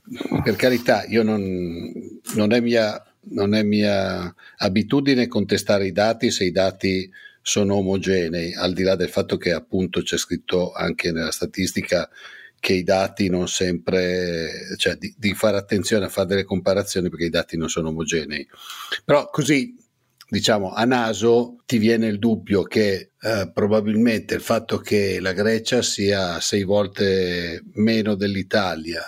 [0.44, 1.92] per carità, io non,
[2.36, 7.10] non, è mia, non è mia abitudine contestare i dati se i dati
[7.42, 12.08] sono omogenei, al di là del fatto che appunto c'è scritto anche nella statistica
[12.58, 17.24] che i dati non sempre, cioè di, di, fare attenzione a fare delle comparazioni perché
[17.24, 18.46] i dati non sono omogenei.
[19.04, 19.76] Però così,
[20.28, 25.82] diciamo, a naso ti viene il dubbio che eh, probabilmente il fatto che la Grecia
[25.82, 29.02] sia sei volte meno dell'Italia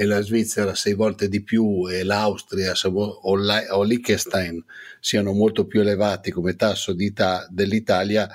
[0.00, 3.64] e la Svizzera sei volte di più e l'Austria o, la,
[5.00, 8.28] siano molto più elevati come tasso di ta- dell'Italia,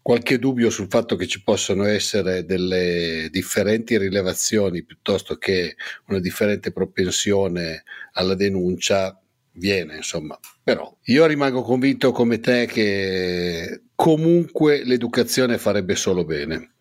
[0.00, 5.74] qualche dubbio sul fatto che ci possano essere delle differenti rilevazioni piuttosto che
[6.06, 9.20] una differente propensione alla denuncia
[9.54, 10.38] viene, insomma.
[10.62, 16.74] Però io rimango convinto come te che comunque l'educazione farebbe solo bene.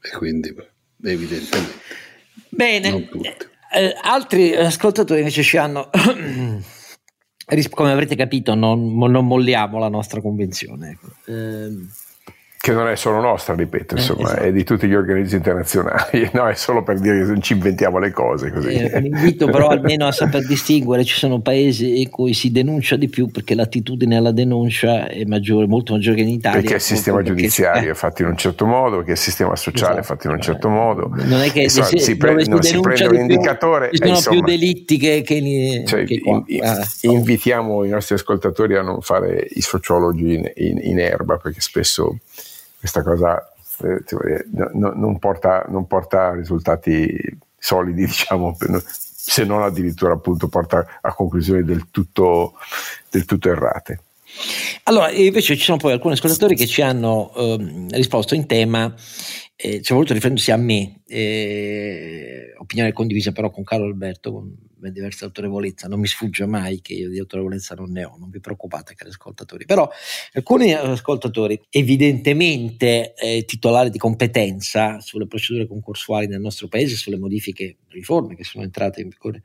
[0.00, 0.54] E quindi,
[1.02, 2.06] evidentemente.
[2.48, 3.08] Bene,
[3.72, 5.90] eh, altri ascoltatori invece ci hanno,
[7.70, 10.90] come avrete capito, non, non molliamo la nostra convenzione.
[10.90, 11.08] Ecco.
[11.26, 11.70] Eh,
[12.60, 14.42] che non è solo nostra, ripeto, eh, insomma, esatto.
[14.42, 17.98] è di tutti gli organismi internazionali, no, è solo per dire che non ci inventiamo
[17.98, 18.70] le cose così.
[18.70, 23.08] Eh, invito però almeno a saper distinguere, ci sono paesi in cui si denuncia di
[23.08, 26.60] più perché l'attitudine alla denuncia è maggiore, molto maggiore che in Italia.
[26.60, 30.00] Perché il sistema giudiziario perché, è fatto in un certo modo, perché il sistema sociale
[30.00, 30.00] esatto.
[30.00, 31.10] è fatto in un certo modo.
[31.14, 33.90] Non è che insomma, si, si, pre- non si prende un indicatore.
[33.92, 38.16] Ci sono insomma, più delitti che, che, li, cioè, che in, ah, invitiamo i nostri
[38.16, 42.16] ascoltatori a non fare i sociologi in, in, in erba perché spesso
[42.78, 45.86] questa cosa eh, no, non, porta, non
[46.32, 47.16] risultati
[47.58, 52.54] solidi, diciamo, se non addirittura appunto porta a conclusioni del tutto,
[53.10, 54.00] del tutto errate.
[54.84, 58.94] Allora, invece ci sono poi alcuni ascoltatori che ci hanno eh, risposto in tema
[59.60, 64.56] eh, ci è voluto riferendosi a me, eh, opinione condivisa però con Carlo Alberto con
[64.92, 68.38] diversa autorevolezza, non mi sfugge mai che io di autorevolezza non ne ho, non vi
[68.38, 69.90] preoccupate cari ascoltatori, però
[70.34, 77.78] alcuni ascoltatori evidentemente eh, titolari di competenza sulle procedure concorsuali nel nostro paese, sulle modifiche,
[77.88, 79.42] riforme che sono entrate in vigore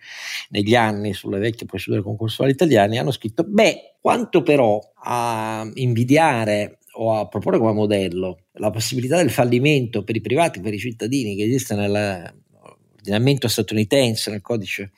[0.50, 7.14] negli anni sulle vecchie procedure concorsuali italiane, hanno scritto, beh, quanto però a invidiare o
[7.18, 11.44] a proporre come modello la possibilità del fallimento per i privati, per i cittadini che
[11.44, 14.92] esiste nell'ordinamento statunitense, nel codice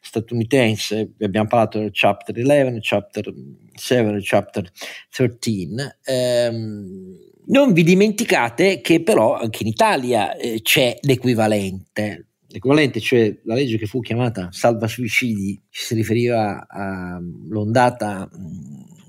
[0.00, 3.32] statunitense, abbiamo parlato del chapter 11, chapter
[3.74, 4.70] 7, chapter
[5.10, 5.68] 13,
[6.04, 13.54] ehm, non vi dimenticate che però anche in Italia eh, c'è l'equivalente, l'equivalente, cioè la
[13.54, 18.28] legge che fu chiamata salva suicidi, ci si riferiva all'ondata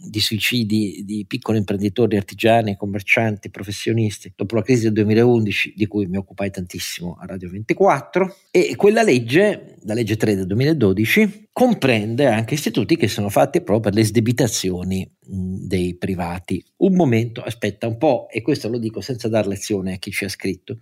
[0.09, 6.07] di suicidi di piccoli imprenditori, artigiani, commercianti, professionisti dopo la crisi del 2011 di cui
[6.07, 12.25] mi occupai tantissimo a Radio 24 e quella legge, la legge 3 del 2012, comprende
[12.25, 16.63] anche istituti che sono fatti proprio per le sdebitazioni dei privati.
[16.77, 20.25] Un momento, aspetta un po', e questo lo dico senza dar lezione a chi ci
[20.25, 20.79] ha scritto,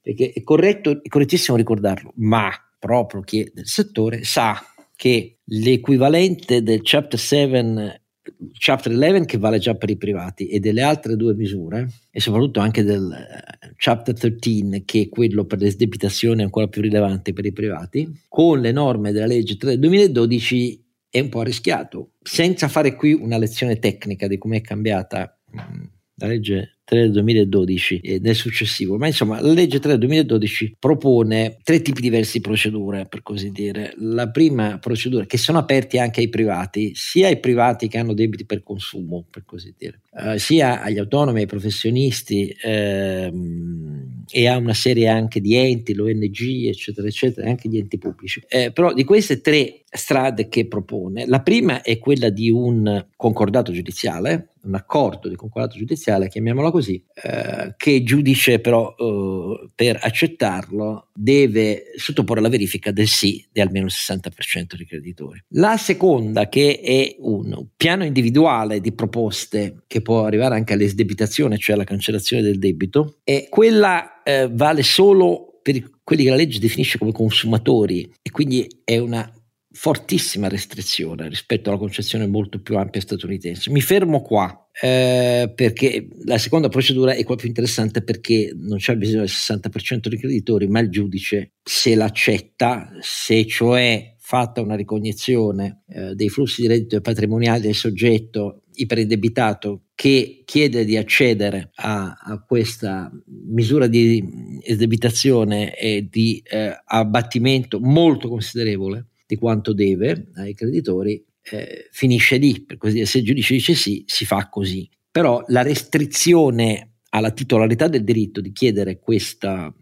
[0.00, 4.60] perché è corretto, è correttissimo ricordarlo, ma proprio chi è del settore sa
[4.96, 8.03] che l'equivalente del Chapter 7
[8.52, 12.60] Chapter 11 che vale già per i privati e delle altre due misure e soprattutto
[12.60, 17.44] anche del uh, Chapter 13 che è quello per le sdebitazioni ancora più rilevante per
[17.44, 22.68] i privati con le norme della legge 3 del 2012 è un po' arrischiato senza
[22.68, 25.84] fare qui una lezione tecnica di come è cambiata mh,
[26.14, 30.76] la legge 3 del 2012 e nel successivo, ma insomma la legge 3 del 2012
[30.78, 33.94] propone tre tipi diversi di procedure, per così dire.
[33.98, 38.44] La prima procedura, che sono aperti anche ai privati, sia ai privati che hanno debiti
[38.44, 44.74] per consumo, per così dire, uh, sia agli autonomi, ai professionisti ehm, e a una
[44.74, 48.42] serie anche di enti, l'ONG, eccetera, eccetera, anche di enti pubblici.
[48.48, 53.70] Eh, però di queste tre strade che propone, la prima è quella di un concordato
[53.72, 59.98] giudiziale, un accordo di concordato giudiziale, chiamiamola così, eh, che il giudice però eh, per
[60.00, 65.42] accettarlo deve sottoporre la verifica del sì di almeno il 60% dei creditori.
[65.50, 71.76] La seconda, che è un piano individuale di proposte che può arrivare anche all'esdebitazione, cioè
[71.76, 76.98] alla cancellazione del debito, è quella eh, vale solo per quelli che la legge definisce
[76.98, 79.30] come consumatori e quindi è una
[79.74, 83.70] fortissima restrizione rispetto alla concezione molto più ampia statunitense.
[83.70, 88.96] Mi fermo qua eh, perché la seconda procedura è quella più interessante perché non c'è
[88.96, 95.82] bisogno del 60% dei creditori, ma il giudice se l'accetta, se cioè fatta una ricognizione
[95.88, 102.16] eh, dei flussi di reddito e patrimoniali del soggetto iperindebitato che chiede di accedere a,
[102.18, 103.10] a questa
[103.46, 111.88] misura di esdebitazione e di eh, abbattimento molto considerevole di quanto deve ai creditori, eh,
[111.90, 114.88] finisce lì, per così dire, se il giudice dice sì, si fa così.
[115.10, 119.72] Però la restrizione alla titolarità del diritto di chiedere questa,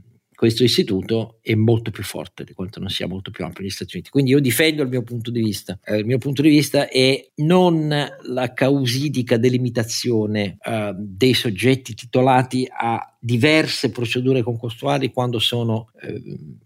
[0.42, 3.94] questo istituto è molto più forte di quanto non sia molto più ampio negli Stati
[3.94, 4.10] Uniti.
[4.10, 5.78] Quindi io difendo il mio punto di vista.
[5.84, 7.88] Eh, il mio punto di vista è non
[8.22, 16.20] la causidica delimitazione eh, dei soggetti titolati a diverse procedure concorsuali quando sono eh,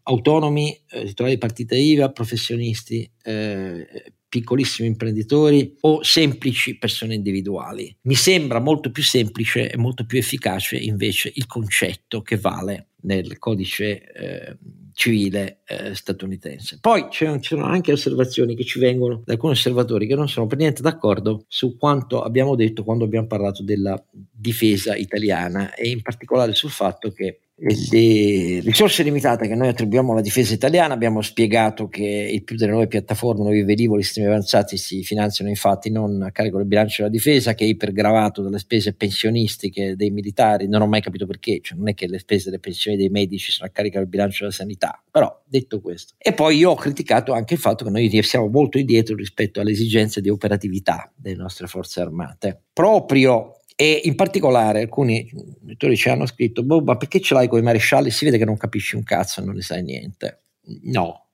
[0.04, 7.94] autonomi, eh, titolari di partita IVA, professionisti, eh, piccolissimi imprenditori o semplici persone individuali.
[8.04, 13.38] Mi sembra molto più semplice e molto più efficace invece il concetto che vale nel
[13.38, 14.58] codice eh,
[14.92, 16.78] civile eh, statunitense.
[16.80, 20.58] Poi ci sono anche osservazioni che ci vengono da alcuni osservatori che non sono per
[20.58, 26.54] niente d'accordo su quanto abbiamo detto quando abbiamo parlato della difesa italiana e in particolare
[26.54, 32.04] sul fatto che le risorse limitate che noi attribuiamo alla difesa italiana abbiamo spiegato che
[32.30, 36.58] il più delle nuove piattaforme, nuovi velivoli, sistemi avanzati si finanziano infatti non a carico
[36.58, 41.00] del bilancio della difesa che è ipergravato dalle spese pensionistiche dei militari, non ho mai
[41.00, 43.96] capito perché, cioè non è che le spese delle pensioni dei medici sono a carico
[43.98, 46.12] del bilancio della sanità, però detto questo.
[46.18, 49.70] E poi io ho criticato anche il fatto che noi siamo molto indietro rispetto alle
[49.70, 52.64] esigenze di operatività delle nostre forze armate.
[52.70, 55.30] Proprio e in particolare alcuni
[55.66, 58.10] lettori ci hanno scritto: boh, ma perché ce l'hai con i marescialli?
[58.10, 60.40] Si vede che non capisci un cazzo, non ne sai niente.
[60.84, 61.26] No,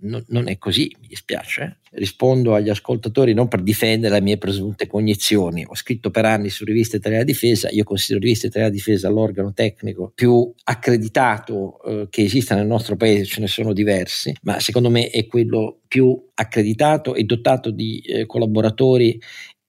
[0.00, 1.78] no, non è così, mi dispiace.
[1.92, 5.64] Rispondo agli ascoltatori non per difendere le mie presunte cognizioni.
[5.66, 10.10] Ho scritto per anni su Rivista Italiana Difesa, io considero Rivista Italiana Difesa l'organo tecnico
[10.14, 15.10] più accreditato eh, che esista nel nostro paese, ce ne sono diversi, ma secondo me
[15.10, 19.20] è quello più accreditato e dotato di eh, collaboratori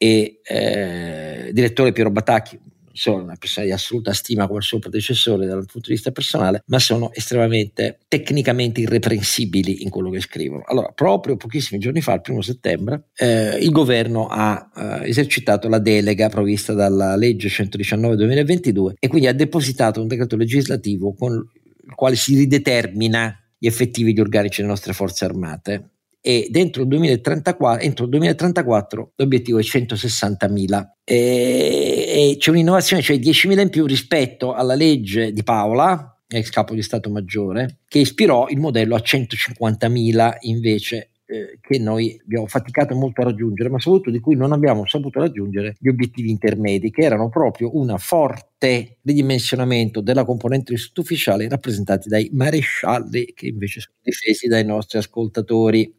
[0.03, 2.59] e eh, direttore Piero Batacchi,
[2.91, 6.63] sono una persona di assoluta stima come il suo predecessore dal punto di vista personale,
[6.65, 10.63] ma sono estremamente tecnicamente irreprensibili in quello che scrivono.
[10.65, 15.77] Allora, proprio pochissimi giorni fa, il primo settembre, eh, il governo ha eh, esercitato la
[15.77, 22.15] delega provvista dalla legge 119-2022 e quindi ha depositato un decreto legislativo con il quale
[22.15, 25.89] si ridetermina gli effettivi di organici delle nostre forze armate
[26.21, 33.17] e dentro il 2034, entro il 2034 l'obiettivo è 160.000 e, e c'è un'innovazione, cioè
[33.17, 38.47] 10.000 in più rispetto alla legge di Paola, ex capo di Stato Maggiore, che ispirò
[38.49, 44.11] il modello a 150.000 invece eh, che noi abbiamo faticato molto a raggiungere, ma soprattutto
[44.11, 50.01] di cui non abbiamo saputo raggiungere gli obiettivi intermedi, che erano proprio un forte ridimensionamento
[50.01, 55.95] della componente ufficiale rappresentati dai marescialli, che invece sono difesi dai nostri ascoltatori.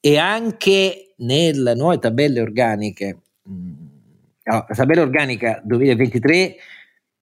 [0.00, 3.72] E anche nelle nuove tabelle organiche, mh,
[4.44, 6.56] la tabella organica 2023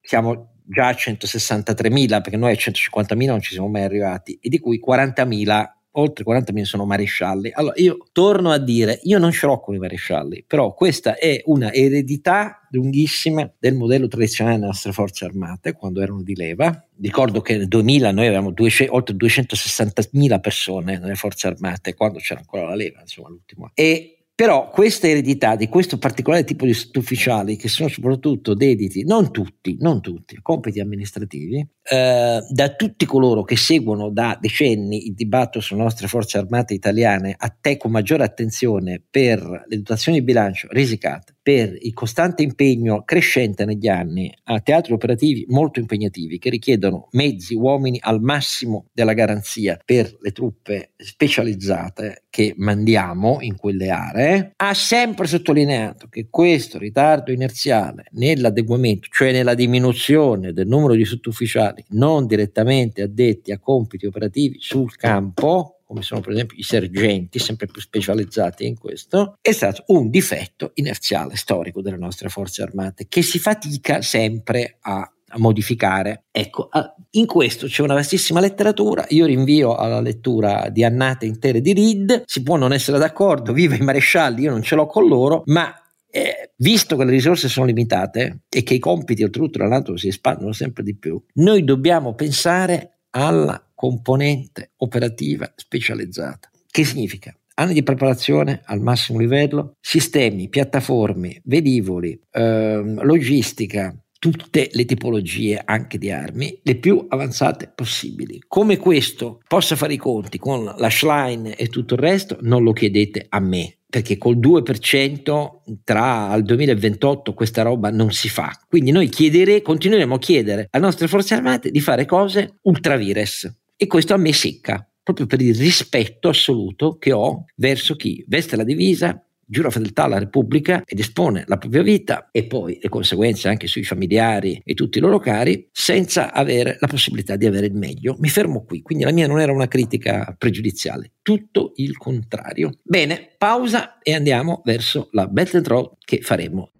[0.00, 4.60] siamo già a 163.000 perché noi a 150.000 non ci siamo mai arrivati e di
[4.60, 7.50] cui 40.000 oltre 40.000 sono marescialli.
[7.52, 11.40] Allora io torno a dire, io non ce l'ho con i marescialli, però questa è
[11.46, 16.86] una eredità lunghissima del modello tradizionale delle nostre forze armate quando erano di leva.
[17.00, 22.40] Ricordo che nel 2000 noi avevamo 200, oltre 260.000 persone nelle forze armate quando c'era
[22.40, 23.70] ancora la leva, insomma l'ultimo.
[23.74, 29.30] E però questa eredità di questo particolare tipo di ufficiali, che sono soprattutto dediti, non
[29.30, 31.62] tutti, non tutti, a compiti amministrativi,
[31.92, 37.34] eh, da tutti coloro che seguono da decenni il dibattito sulle nostre forze armate italiane,
[37.36, 43.02] a te con maggiore attenzione per le dotazioni di bilancio risicate, per il costante impegno
[43.02, 49.14] crescente negli anni a teatri operativi molto impegnativi che richiedono mezzi, uomini al massimo della
[49.14, 56.78] garanzia per le truppe specializzate che mandiamo in quelle aree, ha sempre sottolineato che questo
[56.78, 64.06] ritardo inerziale nell'adeguamento, cioè nella diminuzione del numero di sottufficiali non direttamente addetti a compiti
[64.06, 69.52] operativi sul campo, come sono per esempio i sergenti, sempre più specializzati in questo, è
[69.52, 75.38] stato un difetto inerziale storico delle nostre forze armate che si fatica sempre a a
[75.38, 76.24] modificare.
[76.30, 76.68] Ecco,
[77.10, 82.22] in questo c'è una vastissima letteratura, io rinvio alla lettura di annate intere di Reed,
[82.26, 85.72] si può non essere d'accordo, viva i marescialli, io non ce l'ho con loro, ma
[86.10, 90.08] eh, visto che le risorse sono limitate e che i compiti oltretutto dalla NATO si
[90.08, 96.50] espandono sempre di più, noi dobbiamo pensare alla componente operativa specializzata.
[96.70, 97.34] Che significa?
[97.54, 105.98] Anni di preparazione al massimo livello, sistemi, piattaforme, velivoli, ehm, logistica, tutte le tipologie anche
[105.98, 108.42] di armi, le più avanzate possibili.
[108.46, 112.72] Come questo possa fare i conti con la Schlein e tutto il resto, non lo
[112.72, 115.48] chiedete a me, perché col 2%
[115.84, 118.58] tra al 2028 questa roba non si fa.
[118.68, 123.86] Quindi noi chiedere, continueremo a chiedere alle nostre forze armate di fare cose ultravires e
[123.86, 128.64] questo a me secca, proprio per il rispetto assoluto che ho verso chi veste la
[128.64, 133.66] divisa, giura fedeltà alla Repubblica ed espone la propria vita e poi le conseguenze anche
[133.66, 138.16] sui familiari e tutti i loro cari senza avere la possibilità di avere il meglio.
[138.18, 142.78] Mi fermo qui, quindi la mia non era una critica pregiudiziale, tutto il contrario.
[142.82, 146.70] Bene, pausa e andiamo verso la Belt and Road che faremo.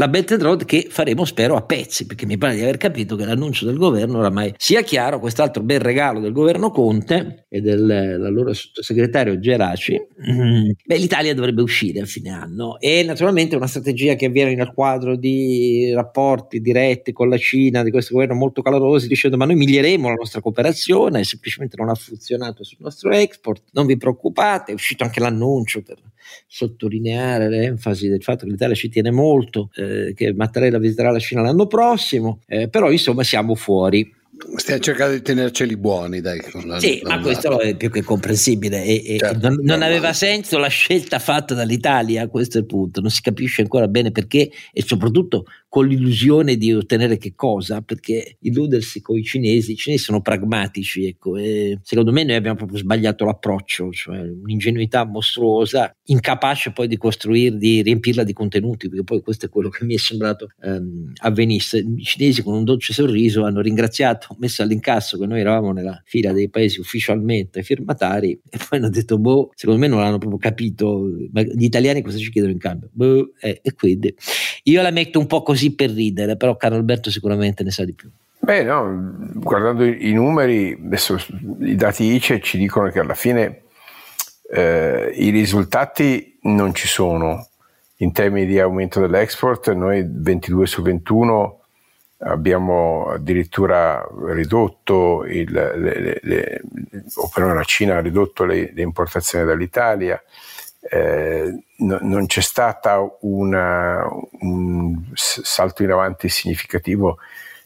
[0.00, 3.16] La Belt and Road che faremo spero a pezzi perché mi pare di aver capito
[3.16, 8.54] che l'annuncio del governo oramai sia chiaro quest'altro bel regalo del governo Conte e dell'allora
[8.54, 10.70] sottosegretario Geraci mm.
[10.86, 15.16] beh l'Italia dovrebbe uscire a fine anno e naturalmente una strategia che avviene nel quadro
[15.16, 20.06] di rapporti diretti con la Cina di questo governo molto calorosi dicendo ma noi miglioreremo
[20.06, 25.02] la nostra cooperazione semplicemente non ha funzionato sul nostro export non vi preoccupate è uscito
[25.02, 25.98] anche l'annuncio per
[26.46, 31.42] sottolineare l'enfasi del fatto che l'Italia ci tiene molto, eh, che Mattarella visiterà la Cina
[31.42, 34.14] l'anno prossimo, eh, però insomma siamo fuori.
[34.56, 36.40] Stiamo cercando di tenerceli buoni, dai.
[36.78, 38.84] Sì, ma questo è più che comprensibile.
[38.84, 43.00] E, e certo, non, non aveva senso la scelta fatta dall'Italia, questo è il punto.
[43.00, 48.36] Non si capisce ancora bene perché e soprattutto con l'illusione di ottenere che cosa, perché
[48.40, 52.78] illudersi con i cinesi, i cinesi sono pragmatici, ecco, e secondo me noi abbiamo proprio
[52.78, 59.20] sbagliato l'approccio, cioè un'ingenuità mostruosa, incapace poi di costruire, di riempirla di contenuti, perché poi
[59.20, 61.78] questo è quello che mi è sembrato ehm, avvenisse.
[61.78, 66.32] I cinesi con un dolce sorriso hanno ringraziato, messo all'incasso che noi eravamo nella fila
[66.32, 71.06] dei paesi ufficialmente firmatari e poi hanno detto, boh, secondo me non l'hanno proprio capito,
[71.30, 72.88] ma gli italiani cosa ci chiedono in cambio?
[72.92, 74.14] Boh, eh, e quindi
[74.64, 77.84] io la metto un po' così così per ridere, però Carlo Alberto sicuramente ne sa
[77.84, 78.08] di più.
[78.38, 81.18] Beh, no, guardando i, numeri, adesso
[81.58, 83.62] i dati ICE ci dicono che alla fine
[84.50, 87.48] eh, i risultati non ci sono
[87.96, 89.72] in termini di aumento dell'export.
[89.72, 91.60] Noi 22 su 21
[92.18, 96.62] abbiamo addirittura ridotto, il, le, le, le,
[97.16, 100.22] o però la Cina ha ridotto le, le importazioni dall'Italia.
[100.80, 107.18] Eh, no, non c'è stato un salto in avanti significativo.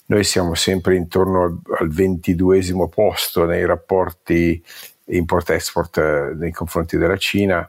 [0.06, 4.62] Noi siamo sempre intorno al, 22 posto nei rapporti
[5.06, 7.68] import-export eh, nei confronti della Cina,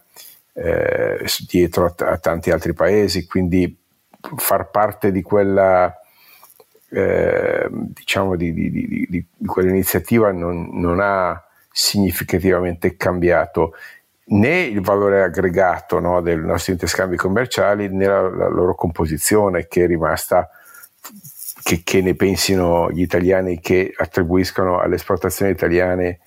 [0.54, 3.76] eh, dietro a, t- a, tanti altri paesi, quindi
[4.38, 5.94] far parte di quella
[6.90, 13.74] eh, diciamo di, di, di, di, quell'iniziativa non, non ha significativamente cambiato
[14.26, 19.84] né il valore aggregato no, dei nostri interscambi commerciali né la, la, loro composizione che
[19.84, 20.50] è rimasta
[21.62, 26.20] che, che, ne pensino gli italiani che attribuiscono alle esportazioni italiane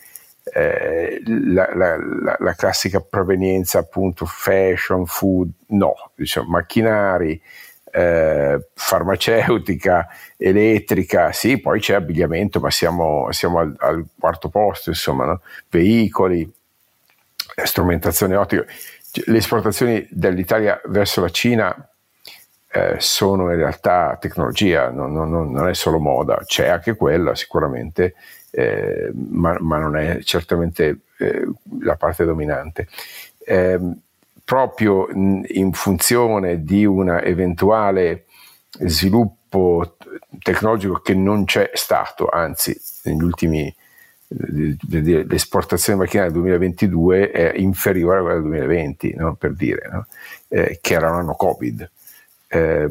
[0.52, 7.40] eh, la, la, la, classica provenienza appunto fashion, food, no, diciamo, macchinari,
[7.90, 15.24] eh, farmaceutica, elettrica, sì, poi c'è abbigliamento, ma siamo, siamo al, al, quarto posto, insomma,
[15.24, 15.40] no?
[15.68, 16.48] veicoli,
[17.64, 18.64] strumentazione ottica.
[19.24, 21.88] Le esportazioni dell'Italia verso la Cina
[22.70, 28.14] eh, sono in realtà tecnologia, non, non, non, è solo moda, c'è anche quella sicuramente,
[28.50, 31.48] eh, ma, ma, non è certamente eh,
[31.80, 32.88] la parte dominante.
[33.46, 33.98] Ehm,
[34.44, 38.26] proprio in funzione di un eventuale
[38.78, 39.96] sviluppo
[40.40, 43.74] tecnologico che non c'è stato, anzi negli ultimi
[44.28, 49.34] l'esportazione macchinale del 2022 è inferiore a quella del 2020, no?
[49.36, 50.06] per dire, no?
[50.48, 51.90] eh, che era un anno Covid.
[52.48, 52.88] Eh,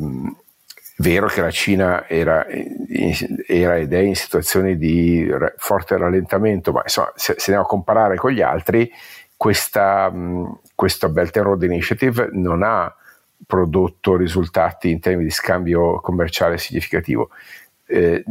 [0.98, 5.28] vero che la Cina era, era, ed è in situazioni di
[5.58, 8.90] forte rallentamento, ma insomma, se, se andiamo a comparare con gli altri,
[9.36, 10.12] questa,
[10.74, 12.94] questa Belt and Road Initiative non ha
[13.46, 17.30] prodotto risultati in termini di scambio commerciale significativo.
[17.86, 18.24] Eh,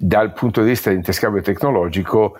[0.00, 2.38] dal punto di vista dell'interscambio tecnologico,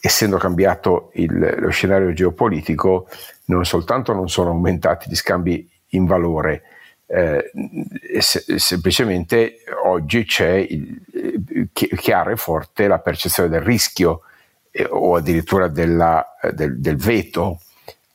[0.00, 3.08] essendo cambiato il, lo scenario geopolitico,
[3.46, 6.62] non soltanto non sono aumentati gli scambi in valore,
[7.06, 7.50] eh,
[8.18, 11.00] se, semplicemente oggi c'è il,
[11.72, 14.22] chiara e forte la percezione del rischio
[14.70, 17.60] eh, o addirittura della, del, del, veto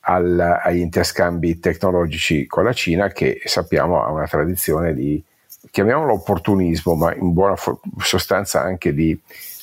[0.01, 5.23] al, agli interscambi tecnologici con la Cina che sappiamo ha una tradizione di
[5.73, 7.55] chiamiamolo opportunismo, ma in buona
[7.97, 9.19] sostanza anche di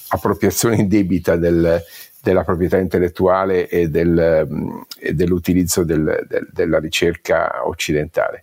[0.09, 1.81] appropriazione indebita del,
[2.21, 8.43] della proprietà intellettuale e, del, mm, e dell'utilizzo del, del, della ricerca occidentale.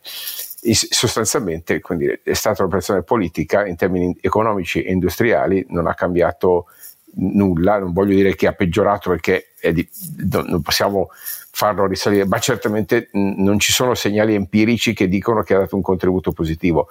[0.61, 6.67] E sostanzialmente dire, è stata un'operazione politica in termini economici e industriali, non ha cambiato
[7.15, 9.85] nulla, non voglio dire che ha peggiorato perché di,
[10.29, 11.09] non possiamo
[11.51, 15.81] farlo risalire, ma certamente non ci sono segnali empirici che dicono che ha dato un
[15.81, 16.87] contributo positivo.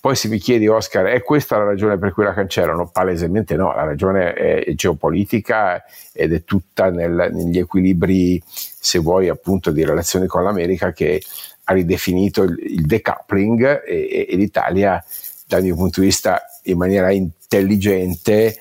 [0.00, 2.88] Poi se mi chiedi Oscar, è questa la ragione per cui la cancellano?
[2.88, 5.82] Palesemente no, la ragione è, geopolitica
[6.12, 11.20] ed è tutta nel, negli equilibri, se vuoi, appunto di relazioni con l'America che
[11.64, 15.04] ha ridefinito il, il decoupling e, e, l'Italia,
[15.46, 18.60] dal mio punto di vista, in maniera intelligente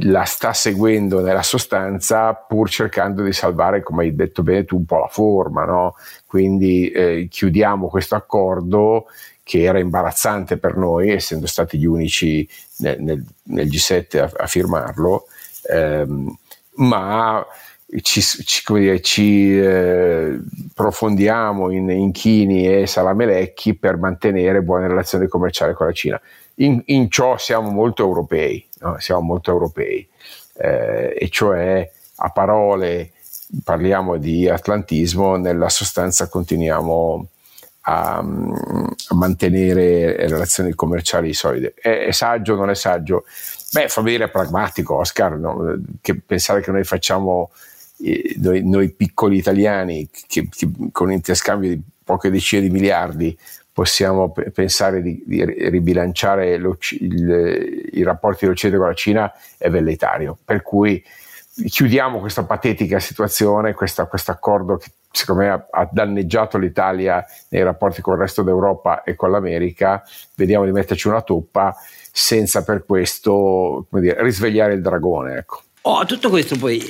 [0.00, 4.84] la sta seguendo nella sostanza pur cercando di salvare, come hai detto bene tu, un
[4.84, 5.64] po' la forma.
[5.64, 5.94] No?
[6.26, 9.06] Quindi eh, chiudiamo questo accordo
[9.46, 14.46] che era imbarazzante per noi, essendo stati gli unici nel, nel, nel G7 a, a
[14.48, 15.26] firmarlo,
[15.70, 16.36] ehm,
[16.78, 17.46] ma
[18.00, 20.40] ci, ci, dire, ci eh,
[20.74, 26.20] profondiamo in inchini e salamelecchi per mantenere buone relazioni commerciali con la Cina.
[26.56, 28.98] In, in ciò siamo molto europei, no?
[28.98, 30.08] siamo molto europei,
[30.56, 33.12] eh, e cioè a parole
[33.62, 37.28] parliamo di atlantismo, nella sostanza continuiamo
[37.88, 41.74] a, a mantenere relazioni commerciali solide.
[41.74, 43.24] È, è, saggio o non è saggio?
[43.72, 45.80] Beh, fa venire pragmatico, Oscar, no?
[46.00, 47.50] che pensare che noi facciamo,
[47.98, 53.38] eh, noi, noi, piccoli italiani, che, che con interscambio di poche decine di miliardi,
[53.72, 60.36] possiamo p- pensare di, di ribilanciare il, i rapporti dell'Occidente con la Cina è velleitario.
[60.44, 61.02] Per cui
[61.64, 68.02] chiudiamo questa patetica situazione, questo accordo che secondo me ha, ha, danneggiato l'Italia nei rapporti
[68.02, 70.02] con il resto d'Europa e con l'America,
[70.34, 71.74] vediamo di metterci una toppa
[72.12, 75.36] senza per questo dire, risvegliare il dragone.
[75.38, 75.62] Ecco.
[75.82, 76.84] Oh, tutto questo poi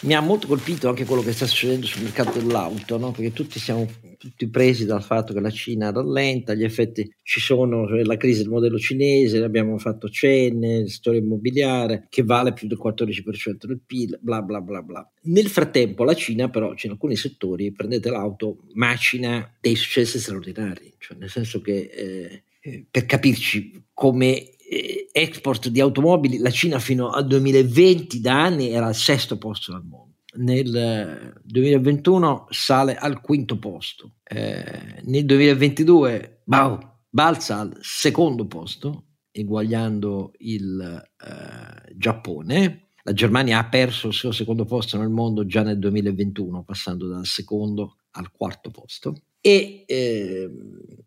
[0.00, 3.12] mi ha molto colpito anche quello che sta succedendo sul mercato dell'auto, no?
[3.12, 3.86] perché tutti siamo
[4.20, 8.42] tutti presi dal fatto che la Cina rallenta, gli effetti ci sono, cioè la crisi
[8.42, 14.18] del modello cinese, abbiamo fatto cenne, storia immobiliare che vale più del 14% del PIL,
[14.20, 15.10] bla bla bla bla.
[15.22, 21.16] Nel frattempo la Cina però in alcuni settori, prendete l'auto, macina dei successi straordinari, cioè
[21.16, 27.08] nel senso che eh, eh per capirci come eh, export di automobili, la Cina fino
[27.08, 30.09] al 2020 da anni era al sesto posto al mondo
[30.40, 36.78] nel 2021 sale al quinto posto, eh, nel 2022 wow,
[37.08, 42.88] balza al secondo posto, eguagliando il eh, Giappone.
[43.02, 47.26] La Germania ha perso il suo secondo posto nel mondo già nel 2021, passando dal
[47.26, 49.22] secondo al quarto posto.
[49.40, 50.50] E eh,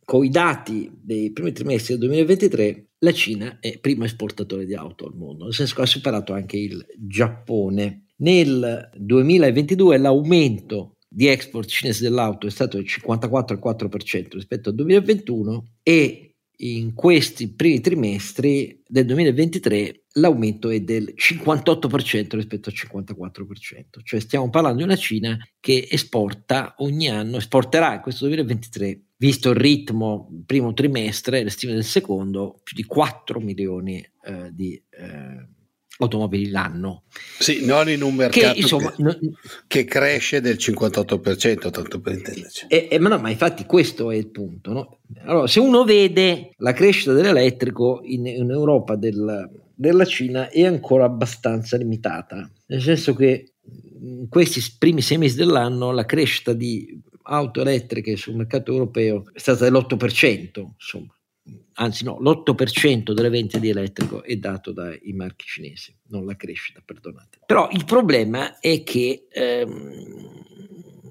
[0.03, 5.05] con i dati dei primi trimestri del 2023 la Cina è primo esportatore di auto
[5.05, 11.67] al mondo, nel senso che ha superato anche il Giappone nel 2022 l'aumento di export
[11.67, 19.05] cinese dell'auto è stato del 54,4% rispetto al 2021 e in questi primi trimestri del
[19.05, 25.87] 2023 l'aumento è del 58% rispetto al 54%, cioè stiamo parlando di una Cina che
[25.89, 31.83] esporta ogni anno, esporterà in questo 2023, visto il ritmo primo trimestre, le stime del
[31.83, 35.47] secondo, più di 4 milioni eh, di eh,
[35.97, 37.03] automobili l'anno.
[37.39, 39.19] Sì, non in un mercato che, insomma, che, non,
[39.67, 42.65] che cresce del 58%, tanto per intenderci.
[42.67, 44.71] E, e, ma, no, ma infatti questo è il punto.
[44.71, 44.99] No?
[45.25, 51.05] Allora, se uno vede la crescita dell'elettrico in, in Europa del, della Cina è ancora
[51.05, 53.53] abbastanza limitata, nel senso che
[54.01, 59.39] in questi primi sei mesi dell'anno la crescita di auto elettriche sul mercato europeo è
[59.39, 61.15] stata dell'8%, insomma
[61.75, 66.81] anzi no, l'8% delle vendite di elettrico è dato dai marchi cinesi, non la crescita,
[66.83, 67.39] perdonate.
[67.45, 70.43] Però il problema è che ehm,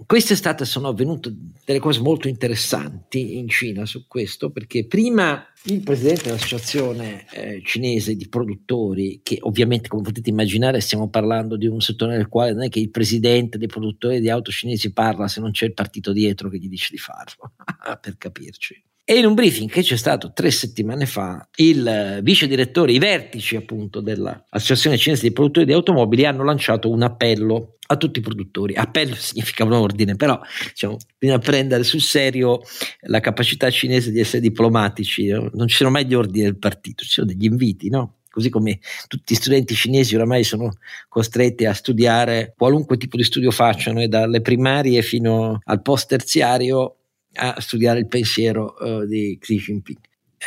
[0.06, 1.34] quest'estate sono avvenute
[1.64, 8.16] delle cose molto interessanti in Cina su questo, perché prima il presidente dell'associazione eh, cinese
[8.16, 12.64] di produttori, che ovviamente come potete immaginare stiamo parlando di un settore nel quale non
[12.64, 16.12] è che il presidente dei produttori di auto cinesi parla se non c'è il partito
[16.12, 17.52] dietro che gli dice di farlo,
[18.00, 18.82] per capirci.
[19.04, 23.56] E in un briefing che c'è stato tre settimane fa, il vice direttore, i vertici
[23.56, 28.74] appunto dell'Associazione Cinese dei Produttori di Automobili hanno lanciato un appello a tutti i produttori.
[28.74, 32.60] Appello significa un ordine, però diciamo, bisogna prendere sul serio
[33.00, 35.26] la capacità cinese di essere diplomatici.
[35.26, 35.50] No?
[35.52, 38.18] Non ci sono mai gli ordini del partito, ci sono degli inviti, no?
[38.30, 38.78] così come
[39.08, 40.70] tutti gli studenti cinesi oramai sono
[41.08, 46.96] costretti a studiare qualunque tipo di studio facciano, e dalle primarie fino al post terziario
[47.34, 49.98] a studiare il pensiero uh, di Xi Jinping.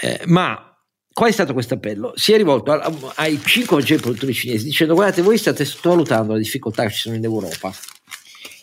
[0.01, 0.75] Eh, ma
[1.11, 2.11] qual è stato questo appello?
[2.15, 6.33] Si è rivolto a, a, ai cinque maggiori produttori cinesi dicendo guardate voi state sottovalutando
[6.33, 7.73] le difficoltà che ci sono in Europa.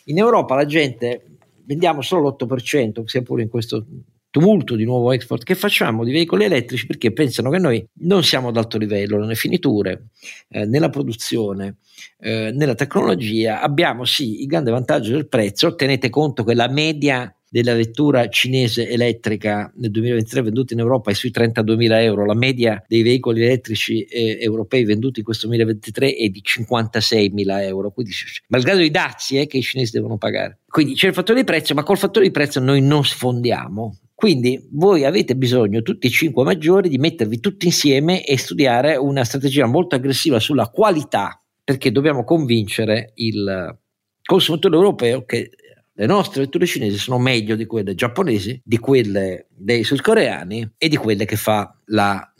[0.07, 3.87] In Europa la gente vendiamo solo l'8%, sia pure in questo
[4.33, 8.49] tumulto di nuovo export che facciamo di veicoli elettrici perché pensano che noi non siamo
[8.49, 10.09] ad alto livello nelle finiture,
[10.49, 11.77] eh, nella produzione,
[12.19, 13.61] eh, nella tecnologia.
[13.61, 18.89] Abbiamo sì il grande vantaggio del prezzo, tenete conto che la media della vettura cinese
[18.89, 24.05] elettrica nel 2023 venduta in Europa è sui 32.000 euro, la media dei veicoli elettrici
[24.05, 28.13] eh, europei venduti in questo 2023 è di 56.000 euro, quindi
[28.49, 30.61] malgrado i dazi eh, che i cinesi devono pagare.
[30.67, 33.99] Quindi c'è il fattore di prezzo, ma col fattore di prezzo noi non sfondiamo.
[34.15, 39.25] Quindi voi avete bisogno, tutti i cinque maggiori, di mettervi tutti insieme e studiare una
[39.25, 43.79] strategia molto aggressiva sulla qualità, perché dobbiamo convincere il
[44.25, 45.51] consumatore europeo che
[45.95, 50.97] le nostre vetture cinesi sono meglio di quelle giapponesi, di quelle dei sudcoreani e di
[50.97, 52.33] quelle che fa la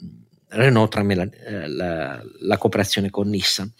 [0.49, 3.71] Renault tramite la, eh, la, la cooperazione con Nissan.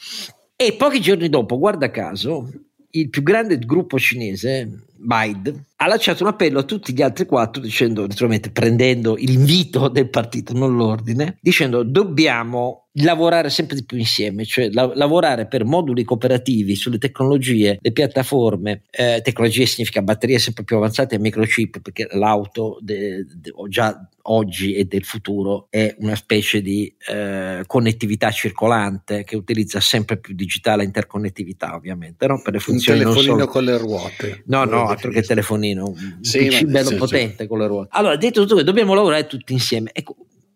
[0.56, 2.50] E pochi giorni dopo, guarda caso,
[2.92, 7.62] il più grande gruppo cinese, Bide, ha lanciato un appello a tutti gli altri quattro
[7.62, 14.46] dicendo, naturalmente prendendo l'invito del partito, non l'ordine, dicendo dobbiamo lavorare sempre di più insieme,
[14.46, 20.64] cioè la- lavorare per moduli cooperativi sulle tecnologie, le piattaforme, eh, tecnologie significa batterie sempre
[20.64, 26.16] più avanzate e microchip, perché l'auto de- de- già oggi e del futuro è una
[26.16, 32.42] specie di eh, connettività circolante che utilizza sempre più digitale interconnettività ovviamente, no?
[32.42, 33.48] per le funzioni un telefonino solo...
[33.48, 34.44] con le ruote.
[34.46, 37.90] No, no, altro che telefonino, un sì, PC bello sì, potente con le ruote.
[37.92, 39.90] Allora, detto tutto dobbiamo lavorare tutti insieme.
[39.94, 40.16] Ecco,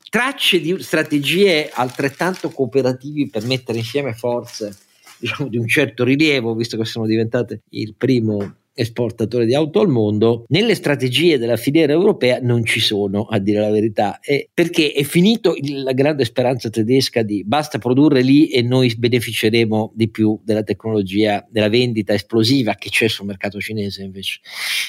[0.09, 4.75] tracce di strategie altrettanto cooperativi per mettere insieme forze
[5.19, 9.87] diciamo, di un certo rilievo, visto che sono diventate il primo esportatore di auto al
[9.87, 14.91] mondo, nelle strategie della filiera europea non ci sono, a dire la verità, e perché
[14.91, 20.09] è finito il, la grande speranza tedesca di basta produrre lì e noi beneficeremo di
[20.09, 24.41] più della tecnologia, della vendita esplosiva che c'è sul mercato cinese invece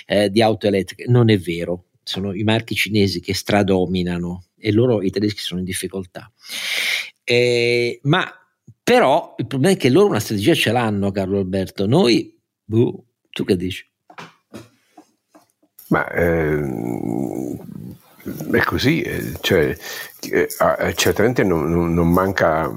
[0.07, 1.07] eh, di auto elettriche.
[1.09, 5.67] Non è vero, sono i marchi cinesi che stradominano e loro i tedeschi sono in
[5.67, 6.33] difficoltà.
[7.23, 8.33] Eh, ma
[8.83, 11.87] però il problema è che loro una strategia ce l'hanno, Carlo Alberto.
[11.87, 12.35] Noi,
[12.65, 13.87] boh, tu che dici?
[15.89, 17.59] Ma ehm,
[18.53, 19.77] è così, eh, cioè,
[20.31, 22.75] eh, ah, certamente non, non, manca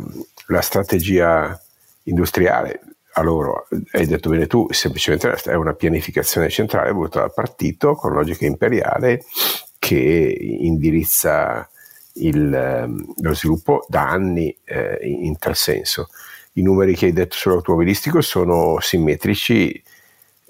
[0.47, 1.57] la strategia
[2.03, 2.90] industriale
[3.21, 8.13] a loro, hai detto bene tu, semplicemente è una pianificazione centrale voluta dal partito con
[8.13, 9.23] logica imperiale
[9.79, 11.67] che indirizza
[12.13, 16.09] il, ehm, lo sviluppo da anni eh, in tal senso.
[16.53, 19.81] I numeri che hai detto sull'automobilistico sono simmetrici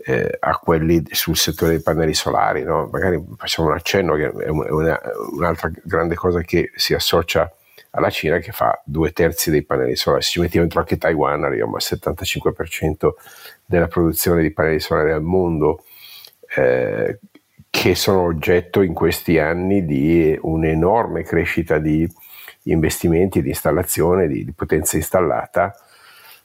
[0.04, 2.64] eh, a quelli sul settore dei pannelli solari.
[2.64, 2.90] No?
[2.92, 5.00] Magari facciamo un accenno che è una,
[5.32, 7.52] un'altra grande cosa che si associa
[7.92, 10.24] alla Cina che fa due terzi dei pannelli solari.
[10.24, 13.10] Se ci mettiamo dentro anche Taiwan arriviamo al 75%
[13.66, 15.84] della produzione di pannelli solari al mondo.
[16.56, 17.20] Eh,
[17.72, 22.08] che sono oggetto in questi anni di un'enorme crescita di
[22.64, 25.74] investimenti, di installazione, di, di potenza installata,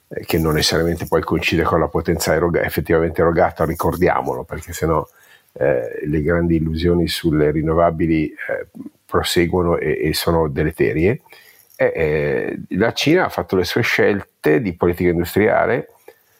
[0.07, 5.05] eh, che non necessariamente poi coincide con la potenza eroga- effettivamente erogata, ricordiamolo, perché sennò
[5.51, 8.67] eh, le grandi illusioni sulle rinnovabili eh,
[9.07, 11.21] proseguono e, e, sono deleterie.
[11.75, 15.93] Eh, la Cina ha fatto le sue scelte di politica industriale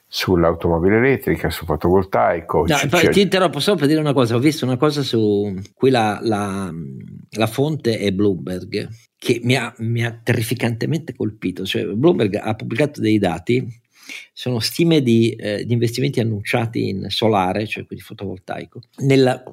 [0.10, 2.66] sull'automobile elettrica, sul fotovoltaico.
[2.66, 5.90] No, c- ti interrompo solo per dire una cosa, ho visto una cosa su cui
[5.90, 6.74] la, la,
[7.32, 8.88] la fonte è Bloomberg
[9.18, 13.68] che mi ha, mi ha, terrificantemente colpito, cioè Bloomberg ha pubblicato dei dati,
[14.32, 19.44] sono stime di, eh, di investimenti annunciati in solare, cioè quindi fotovoltaico, nella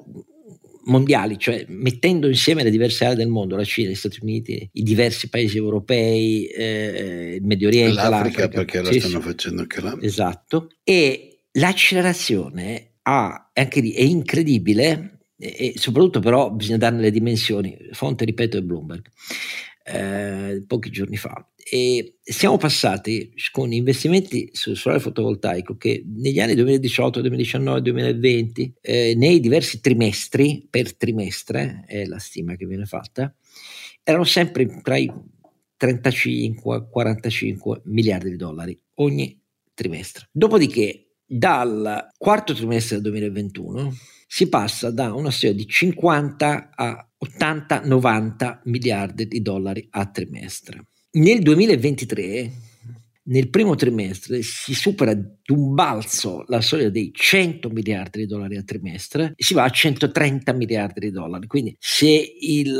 [0.85, 4.83] mondiali, cioè mettendo insieme le diverse aree del mondo, la Cina, gli Stati Uniti, i
[4.83, 9.81] diversi paesi europei, eh, il Medio Oriente, l'Africa, l'Africa perché la sì, stanno facendo anche
[9.81, 9.97] là.
[10.01, 10.69] Esatto.
[10.83, 17.77] E l'accelerazione ha, anche lì, è incredibile e soprattutto però bisogna darne le dimensioni.
[17.91, 19.05] Fonte, ripeto, è Bloomberg.
[19.87, 21.47] Eh, pochi giorni fa.
[21.57, 29.13] E siamo passati con investimenti sul solare fotovoltaico che negli anni 2018, 2019, 2020 eh,
[29.15, 33.33] nei diversi trimestri per trimestre è la stima che viene fatta
[34.07, 35.11] erano sempre tra i
[35.75, 39.41] 35 e 45 miliardi di dollari ogni
[39.73, 40.29] trimestre.
[40.31, 43.93] Dopodiché dal quarto trimestre del 2021
[44.35, 47.09] si passa da una serie di 50 a
[47.39, 50.87] 80-90 miliardi di dollari a trimestre.
[51.11, 52.51] Nel 2023,
[53.27, 58.63] nel primo trimestre, si supera d'un balzo la soglia dei 100 miliardi di dollari a
[58.63, 61.47] trimestre e si va a 130 miliardi di dollari.
[61.47, 62.77] Quindi se il,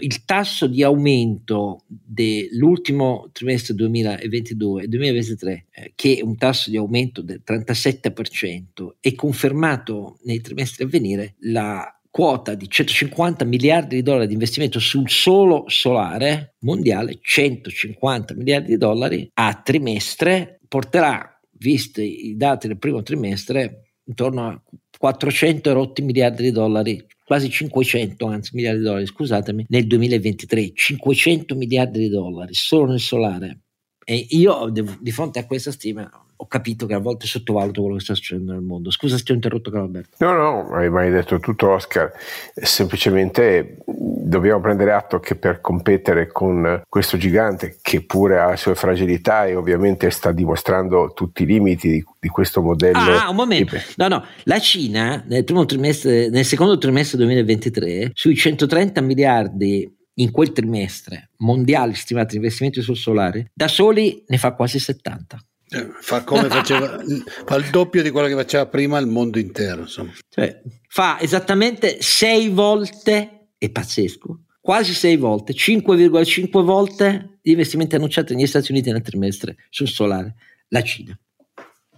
[0.00, 6.76] il tasso di aumento dell'ultimo trimestre 2022 e 2023, eh, che è un tasso di
[6.76, 14.02] aumento del 37%, è confermato nei trimestri a venire, la quota di 150 miliardi di
[14.02, 22.28] dollari di investimento sul solo solare mondiale, 150 miliardi di dollari a trimestre, porterà, visti
[22.28, 24.62] i dati del primo trimestre, intorno a
[24.98, 31.54] 400 rotti miliardi di dollari, quasi 500 anzi miliardi di dollari, scusatemi, nel 2023, 500
[31.54, 33.60] miliardi di dollari solo nel solare.
[34.04, 36.10] E io di fronte a questa stima
[36.42, 38.90] ho capito che a volte sottovaluto quello che sta succedendo nel mondo.
[38.90, 40.16] Scusa se ti ho interrotto, Carlo Alberto.
[40.18, 42.12] No, no, hai mai detto tutto, Oscar.
[42.52, 48.74] Semplicemente dobbiamo prendere atto che per competere con questo gigante, che pure ha le sue
[48.74, 52.98] fragilità e ovviamente sta dimostrando tutti i limiti di, di questo modello.
[52.98, 53.76] Ah, un momento.
[53.94, 60.30] No, no, la Cina nel, primo trimestre, nel secondo trimestre 2023, sui 130 miliardi in
[60.32, 65.38] quel trimestre mondiali stimati di investimenti sul solare, da soli ne fa quasi 70.
[65.72, 67.00] Eh, fa come faceva,
[67.44, 69.82] fa il doppio di quello che faceva prima il mondo intero.
[69.82, 70.12] Insomma.
[70.28, 78.34] Cioè, fa esattamente sei volte, è pazzesco, quasi sei volte, 5,5 volte gli investimenti annunciati
[78.34, 80.34] negli Stati Uniti nel trimestre sul solare,
[80.68, 81.18] la Cina.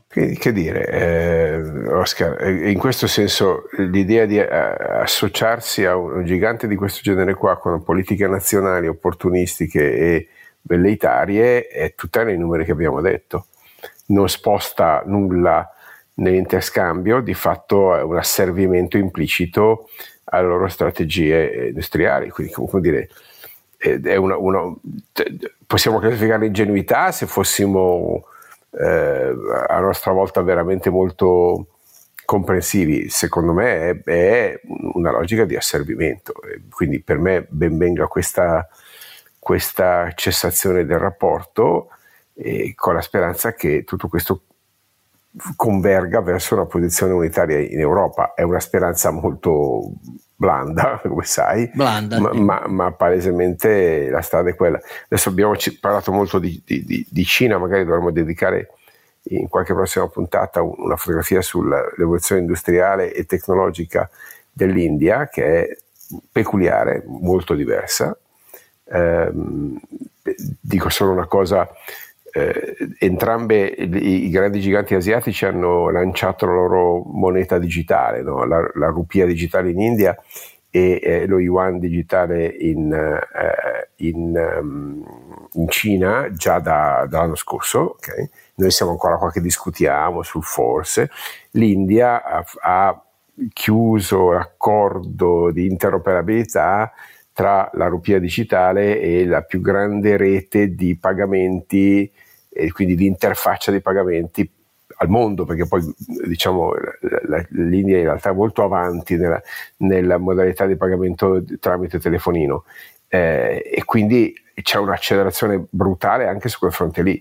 [0.06, 6.68] Che, che dire, eh, Oscar, in questo senso l'idea di eh, associarsi a un gigante
[6.68, 10.28] di questo genere qua con politiche nazionali opportunistiche e
[10.60, 13.48] velleitarie è tutta nei numeri che abbiamo detto
[14.06, 15.68] non sposta nulla
[16.14, 19.88] nell'interscambio, di fatto è un asservimento implicito
[20.24, 22.30] alle loro strategie industriali.
[22.30, 23.08] Quindi, come dire,
[24.18, 24.74] una, una,
[25.66, 28.24] possiamo classificare ingenuità se fossimo
[28.70, 29.34] eh,
[29.68, 31.66] a nostra volta veramente molto
[32.24, 33.08] comprensivi.
[33.08, 34.60] Secondo me è, è
[34.94, 36.34] una logica di asservimento.
[36.70, 38.66] Quindi per me ben venga questa,
[39.38, 41.88] questa cessazione del rapporto
[42.74, 44.42] con la speranza che tutto questo
[45.56, 48.34] converga verso una posizione unitaria in Europa.
[48.34, 49.92] È una speranza molto
[50.36, 52.40] blanda, come sai, blanda, ma, sì.
[52.40, 54.80] ma, ma, palesemente la strada è quella.
[55.04, 58.70] Adesso abbiamo parlato molto di, di, di Cina, magari dovremmo dedicare
[59.28, 64.08] in qualche prossima puntata una fotografia sull'evoluzione industriale e tecnologica
[64.52, 65.78] dell'India, che è
[66.30, 68.16] peculiare, molto diversa.
[68.86, 69.32] Eh,
[70.60, 71.68] dico solo una cosa
[72.36, 78.44] eh, entrambe i, i, grandi giganti asiatici hanno lanciato la loro moneta digitale, no?
[78.44, 80.16] la, la, rupia digitale in India
[80.68, 85.04] e eh, lo yuan digitale in, eh, in, um,
[85.52, 87.92] in Cina già da, dall'anno scorso.
[87.98, 88.28] Okay?
[88.56, 91.10] Noi siamo ancora qua che discutiamo sul forse.
[91.52, 93.04] L'India ha, ha
[93.52, 96.92] chiuso l'accordo di interoperabilità
[97.32, 102.10] tra la rupia digitale e la più grande rete di pagamenti
[102.54, 104.48] e quindi di interfaccia di pagamenti
[104.98, 105.82] al mondo, perché poi
[106.26, 106.72] diciamo
[107.50, 109.42] l'India in realtà è molto avanti nella,
[109.78, 112.64] nella modalità di pagamento tramite telefonino.
[113.08, 117.20] Eh, e quindi c'è un'accelerazione brutale anche su quel fronte lì.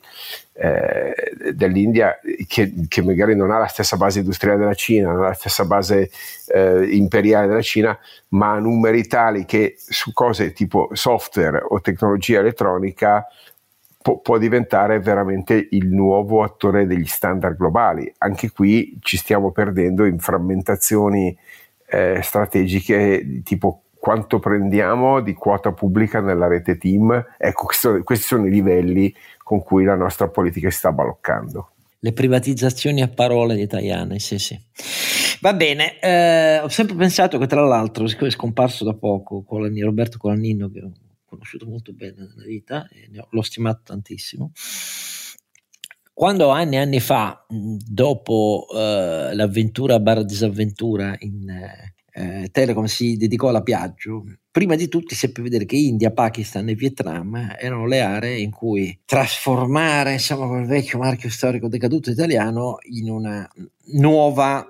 [0.56, 1.14] Eh,
[1.54, 5.34] dell'India che, che, magari non ha la stessa base industriale della Cina, non ha la
[5.34, 6.12] stessa base
[6.48, 7.98] eh, imperiale della Cina,
[8.30, 13.26] ma ha numeri tali che su cose tipo software o tecnologia elettronica
[14.04, 18.14] può, può diventare veramente il nuovo attore degli standard globali.
[18.20, 21.36] Anche qui ci stiamo perdendo in frammentazioni
[21.88, 27.26] eh, strategiche tipo quanto prendiamo di quota pubblica nella rete team.
[27.38, 31.70] Ecco, questo, questi sono i livelli con cui la nostra politica si sta baloccando.
[32.00, 34.60] Le privatizzazioni a parole di italiane, sì sì.
[35.40, 39.82] Va bene, eh, ho sempre pensato che tra l'altro, siccome è scomparso da poco Colani,
[39.82, 40.92] Roberto Colanino, che ho
[41.34, 44.52] conosciuto molto bene nella vita e l'ho stimato tantissimo,
[46.14, 51.50] quando anni e anni fa, dopo eh, l'avventura barra disavventura in
[52.16, 56.76] eh, Telecom si dedicò alla Piaggio, prima di tutti seppe vedere che India, Pakistan e
[56.76, 63.10] Vietnam erano le aree in cui trasformare insomma, quel vecchio marchio storico decaduto italiano in
[63.10, 63.50] una
[63.94, 64.68] nuova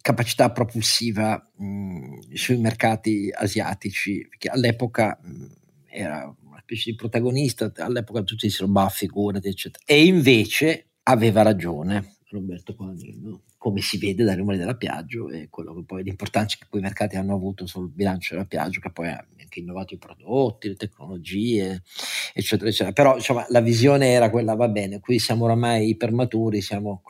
[0.00, 5.46] capacità propulsiva mh, sui mercati asiatici, che all'epoca mh,
[5.94, 12.16] era una specie di protagonista, all'epoca tutti dissero bah figurati eccetera, e invece aveva ragione
[12.30, 16.66] Roberto Paladino, come si vede dai numeri della Piaggio e quello che poi l'importanza che
[16.68, 20.68] quei mercati hanno avuto sul bilancio della Piaggio, che poi ha anche innovato i prodotti,
[20.68, 21.82] le tecnologie,
[22.32, 22.92] eccetera, eccetera.
[22.92, 27.02] Però insomma, la visione era quella, va bene, qui siamo oramai ipermaturi, siamo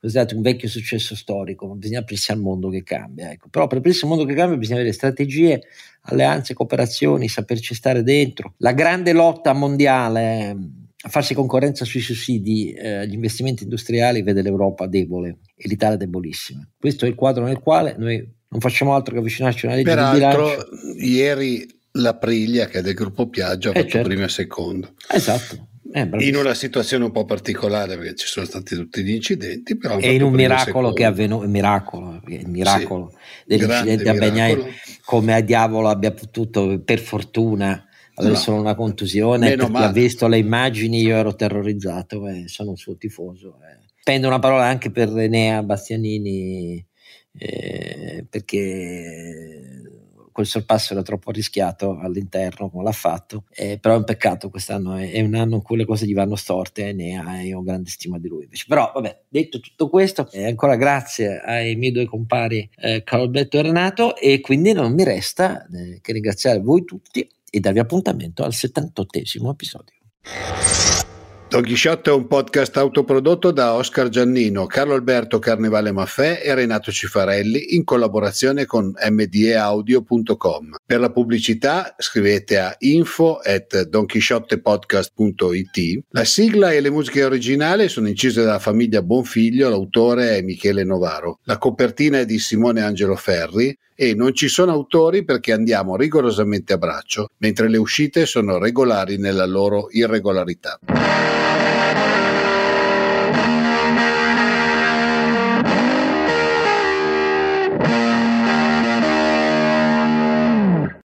[0.00, 3.30] considerati un vecchio successo storico, ma bisogna aprirsi al mondo che cambia.
[3.30, 3.48] Ecco.
[3.48, 5.62] Però per aprirsi al mondo che cambia bisogna avere strategie,
[6.02, 8.54] alleanze, cooperazioni, saperci stare dentro.
[8.58, 10.56] La grande lotta mondiale
[11.02, 16.66] a farsi concorrenza sui sussidi eh, agli investimenti industriali vede l'Europa debole e l'Italia debolissima.
[16.78, 18.16] Questo è il quadro nel quale noi
[18.48, 21.06] non facciamo altro che avvicinarci a una legge Peraltro, di bilancio.
[21.06, 24.08] ieri la Priglia, che è del gruppo Piaggio, ha eh fatto certo.
[24.08, 24.94] primo e secondo.
[25.10, 25.68] Esatto.
[25.92, 29.98] Eh, in una situazione un po' particolare perché ci sono stati tutti gli incidenti, però
[29.98, 33.16] e in un miracolo che è avvenuto, il miracolo, il miracolo sì,
[33.46, 34.56] dell'incidente a Bagnai,
[35.04, 37.84] come a diavolo abbia potuto per fortuna
[38.14, 38.40] avere no.
[38.40, 42.70] solo una contusione Meno perché ha visto le immagini io ero terrorizzato e eh, sono
[42.70, 43.78] un suo tifoso eh.
[44.00, 46.84] spendo una parola anche per Enea Bastianini
[47.38, 49.99] eh, perché
[50.40, 54.96] quel sorpasso era troppo rischiato all'interno come l'ha fatto eh, però è un peccato quest'anno
[54.96, 57.62] è, è, un anno in cui le cose gli vanno storte e Enea e ho
[57.62, 58.64] grande stima di lui invece.
[58.66, 63.58] però vabbè detto tutto questo eh, ancora grazie ai miei due compari eh, Carlo Alberto
[63.58, 68.44] e Renato e quindi non mi resta eh, che ringraziare voi tutti e darvi appuntamento
[68.44, 69.94] al 78 episodio.
[71.50, 76.92] Don Chisciotte è un podcast autoprodotto da Oscar Giannino, Carlo Alberto Carnevale Maffè e Renato
[76.92, 80.79] Cifarelli in collaborazione con mdeaudio.com.
[80.90, 86.02] Per la pubblicità scrivete a info at donchisciottepodcast.it.
[86.08, 91.38] La sigla e le musiche originali sono incise dalla famiglia Bonfiglio, l'autore è Michele Novaro.
[91.44, 96.72] La copertina è di Simone Angelo Ferri e non ci sono autori perché andiamo rigorosamente
[96.72, 100.80] a braccio, mentre le uscite sono regolari nella loro irregolarità.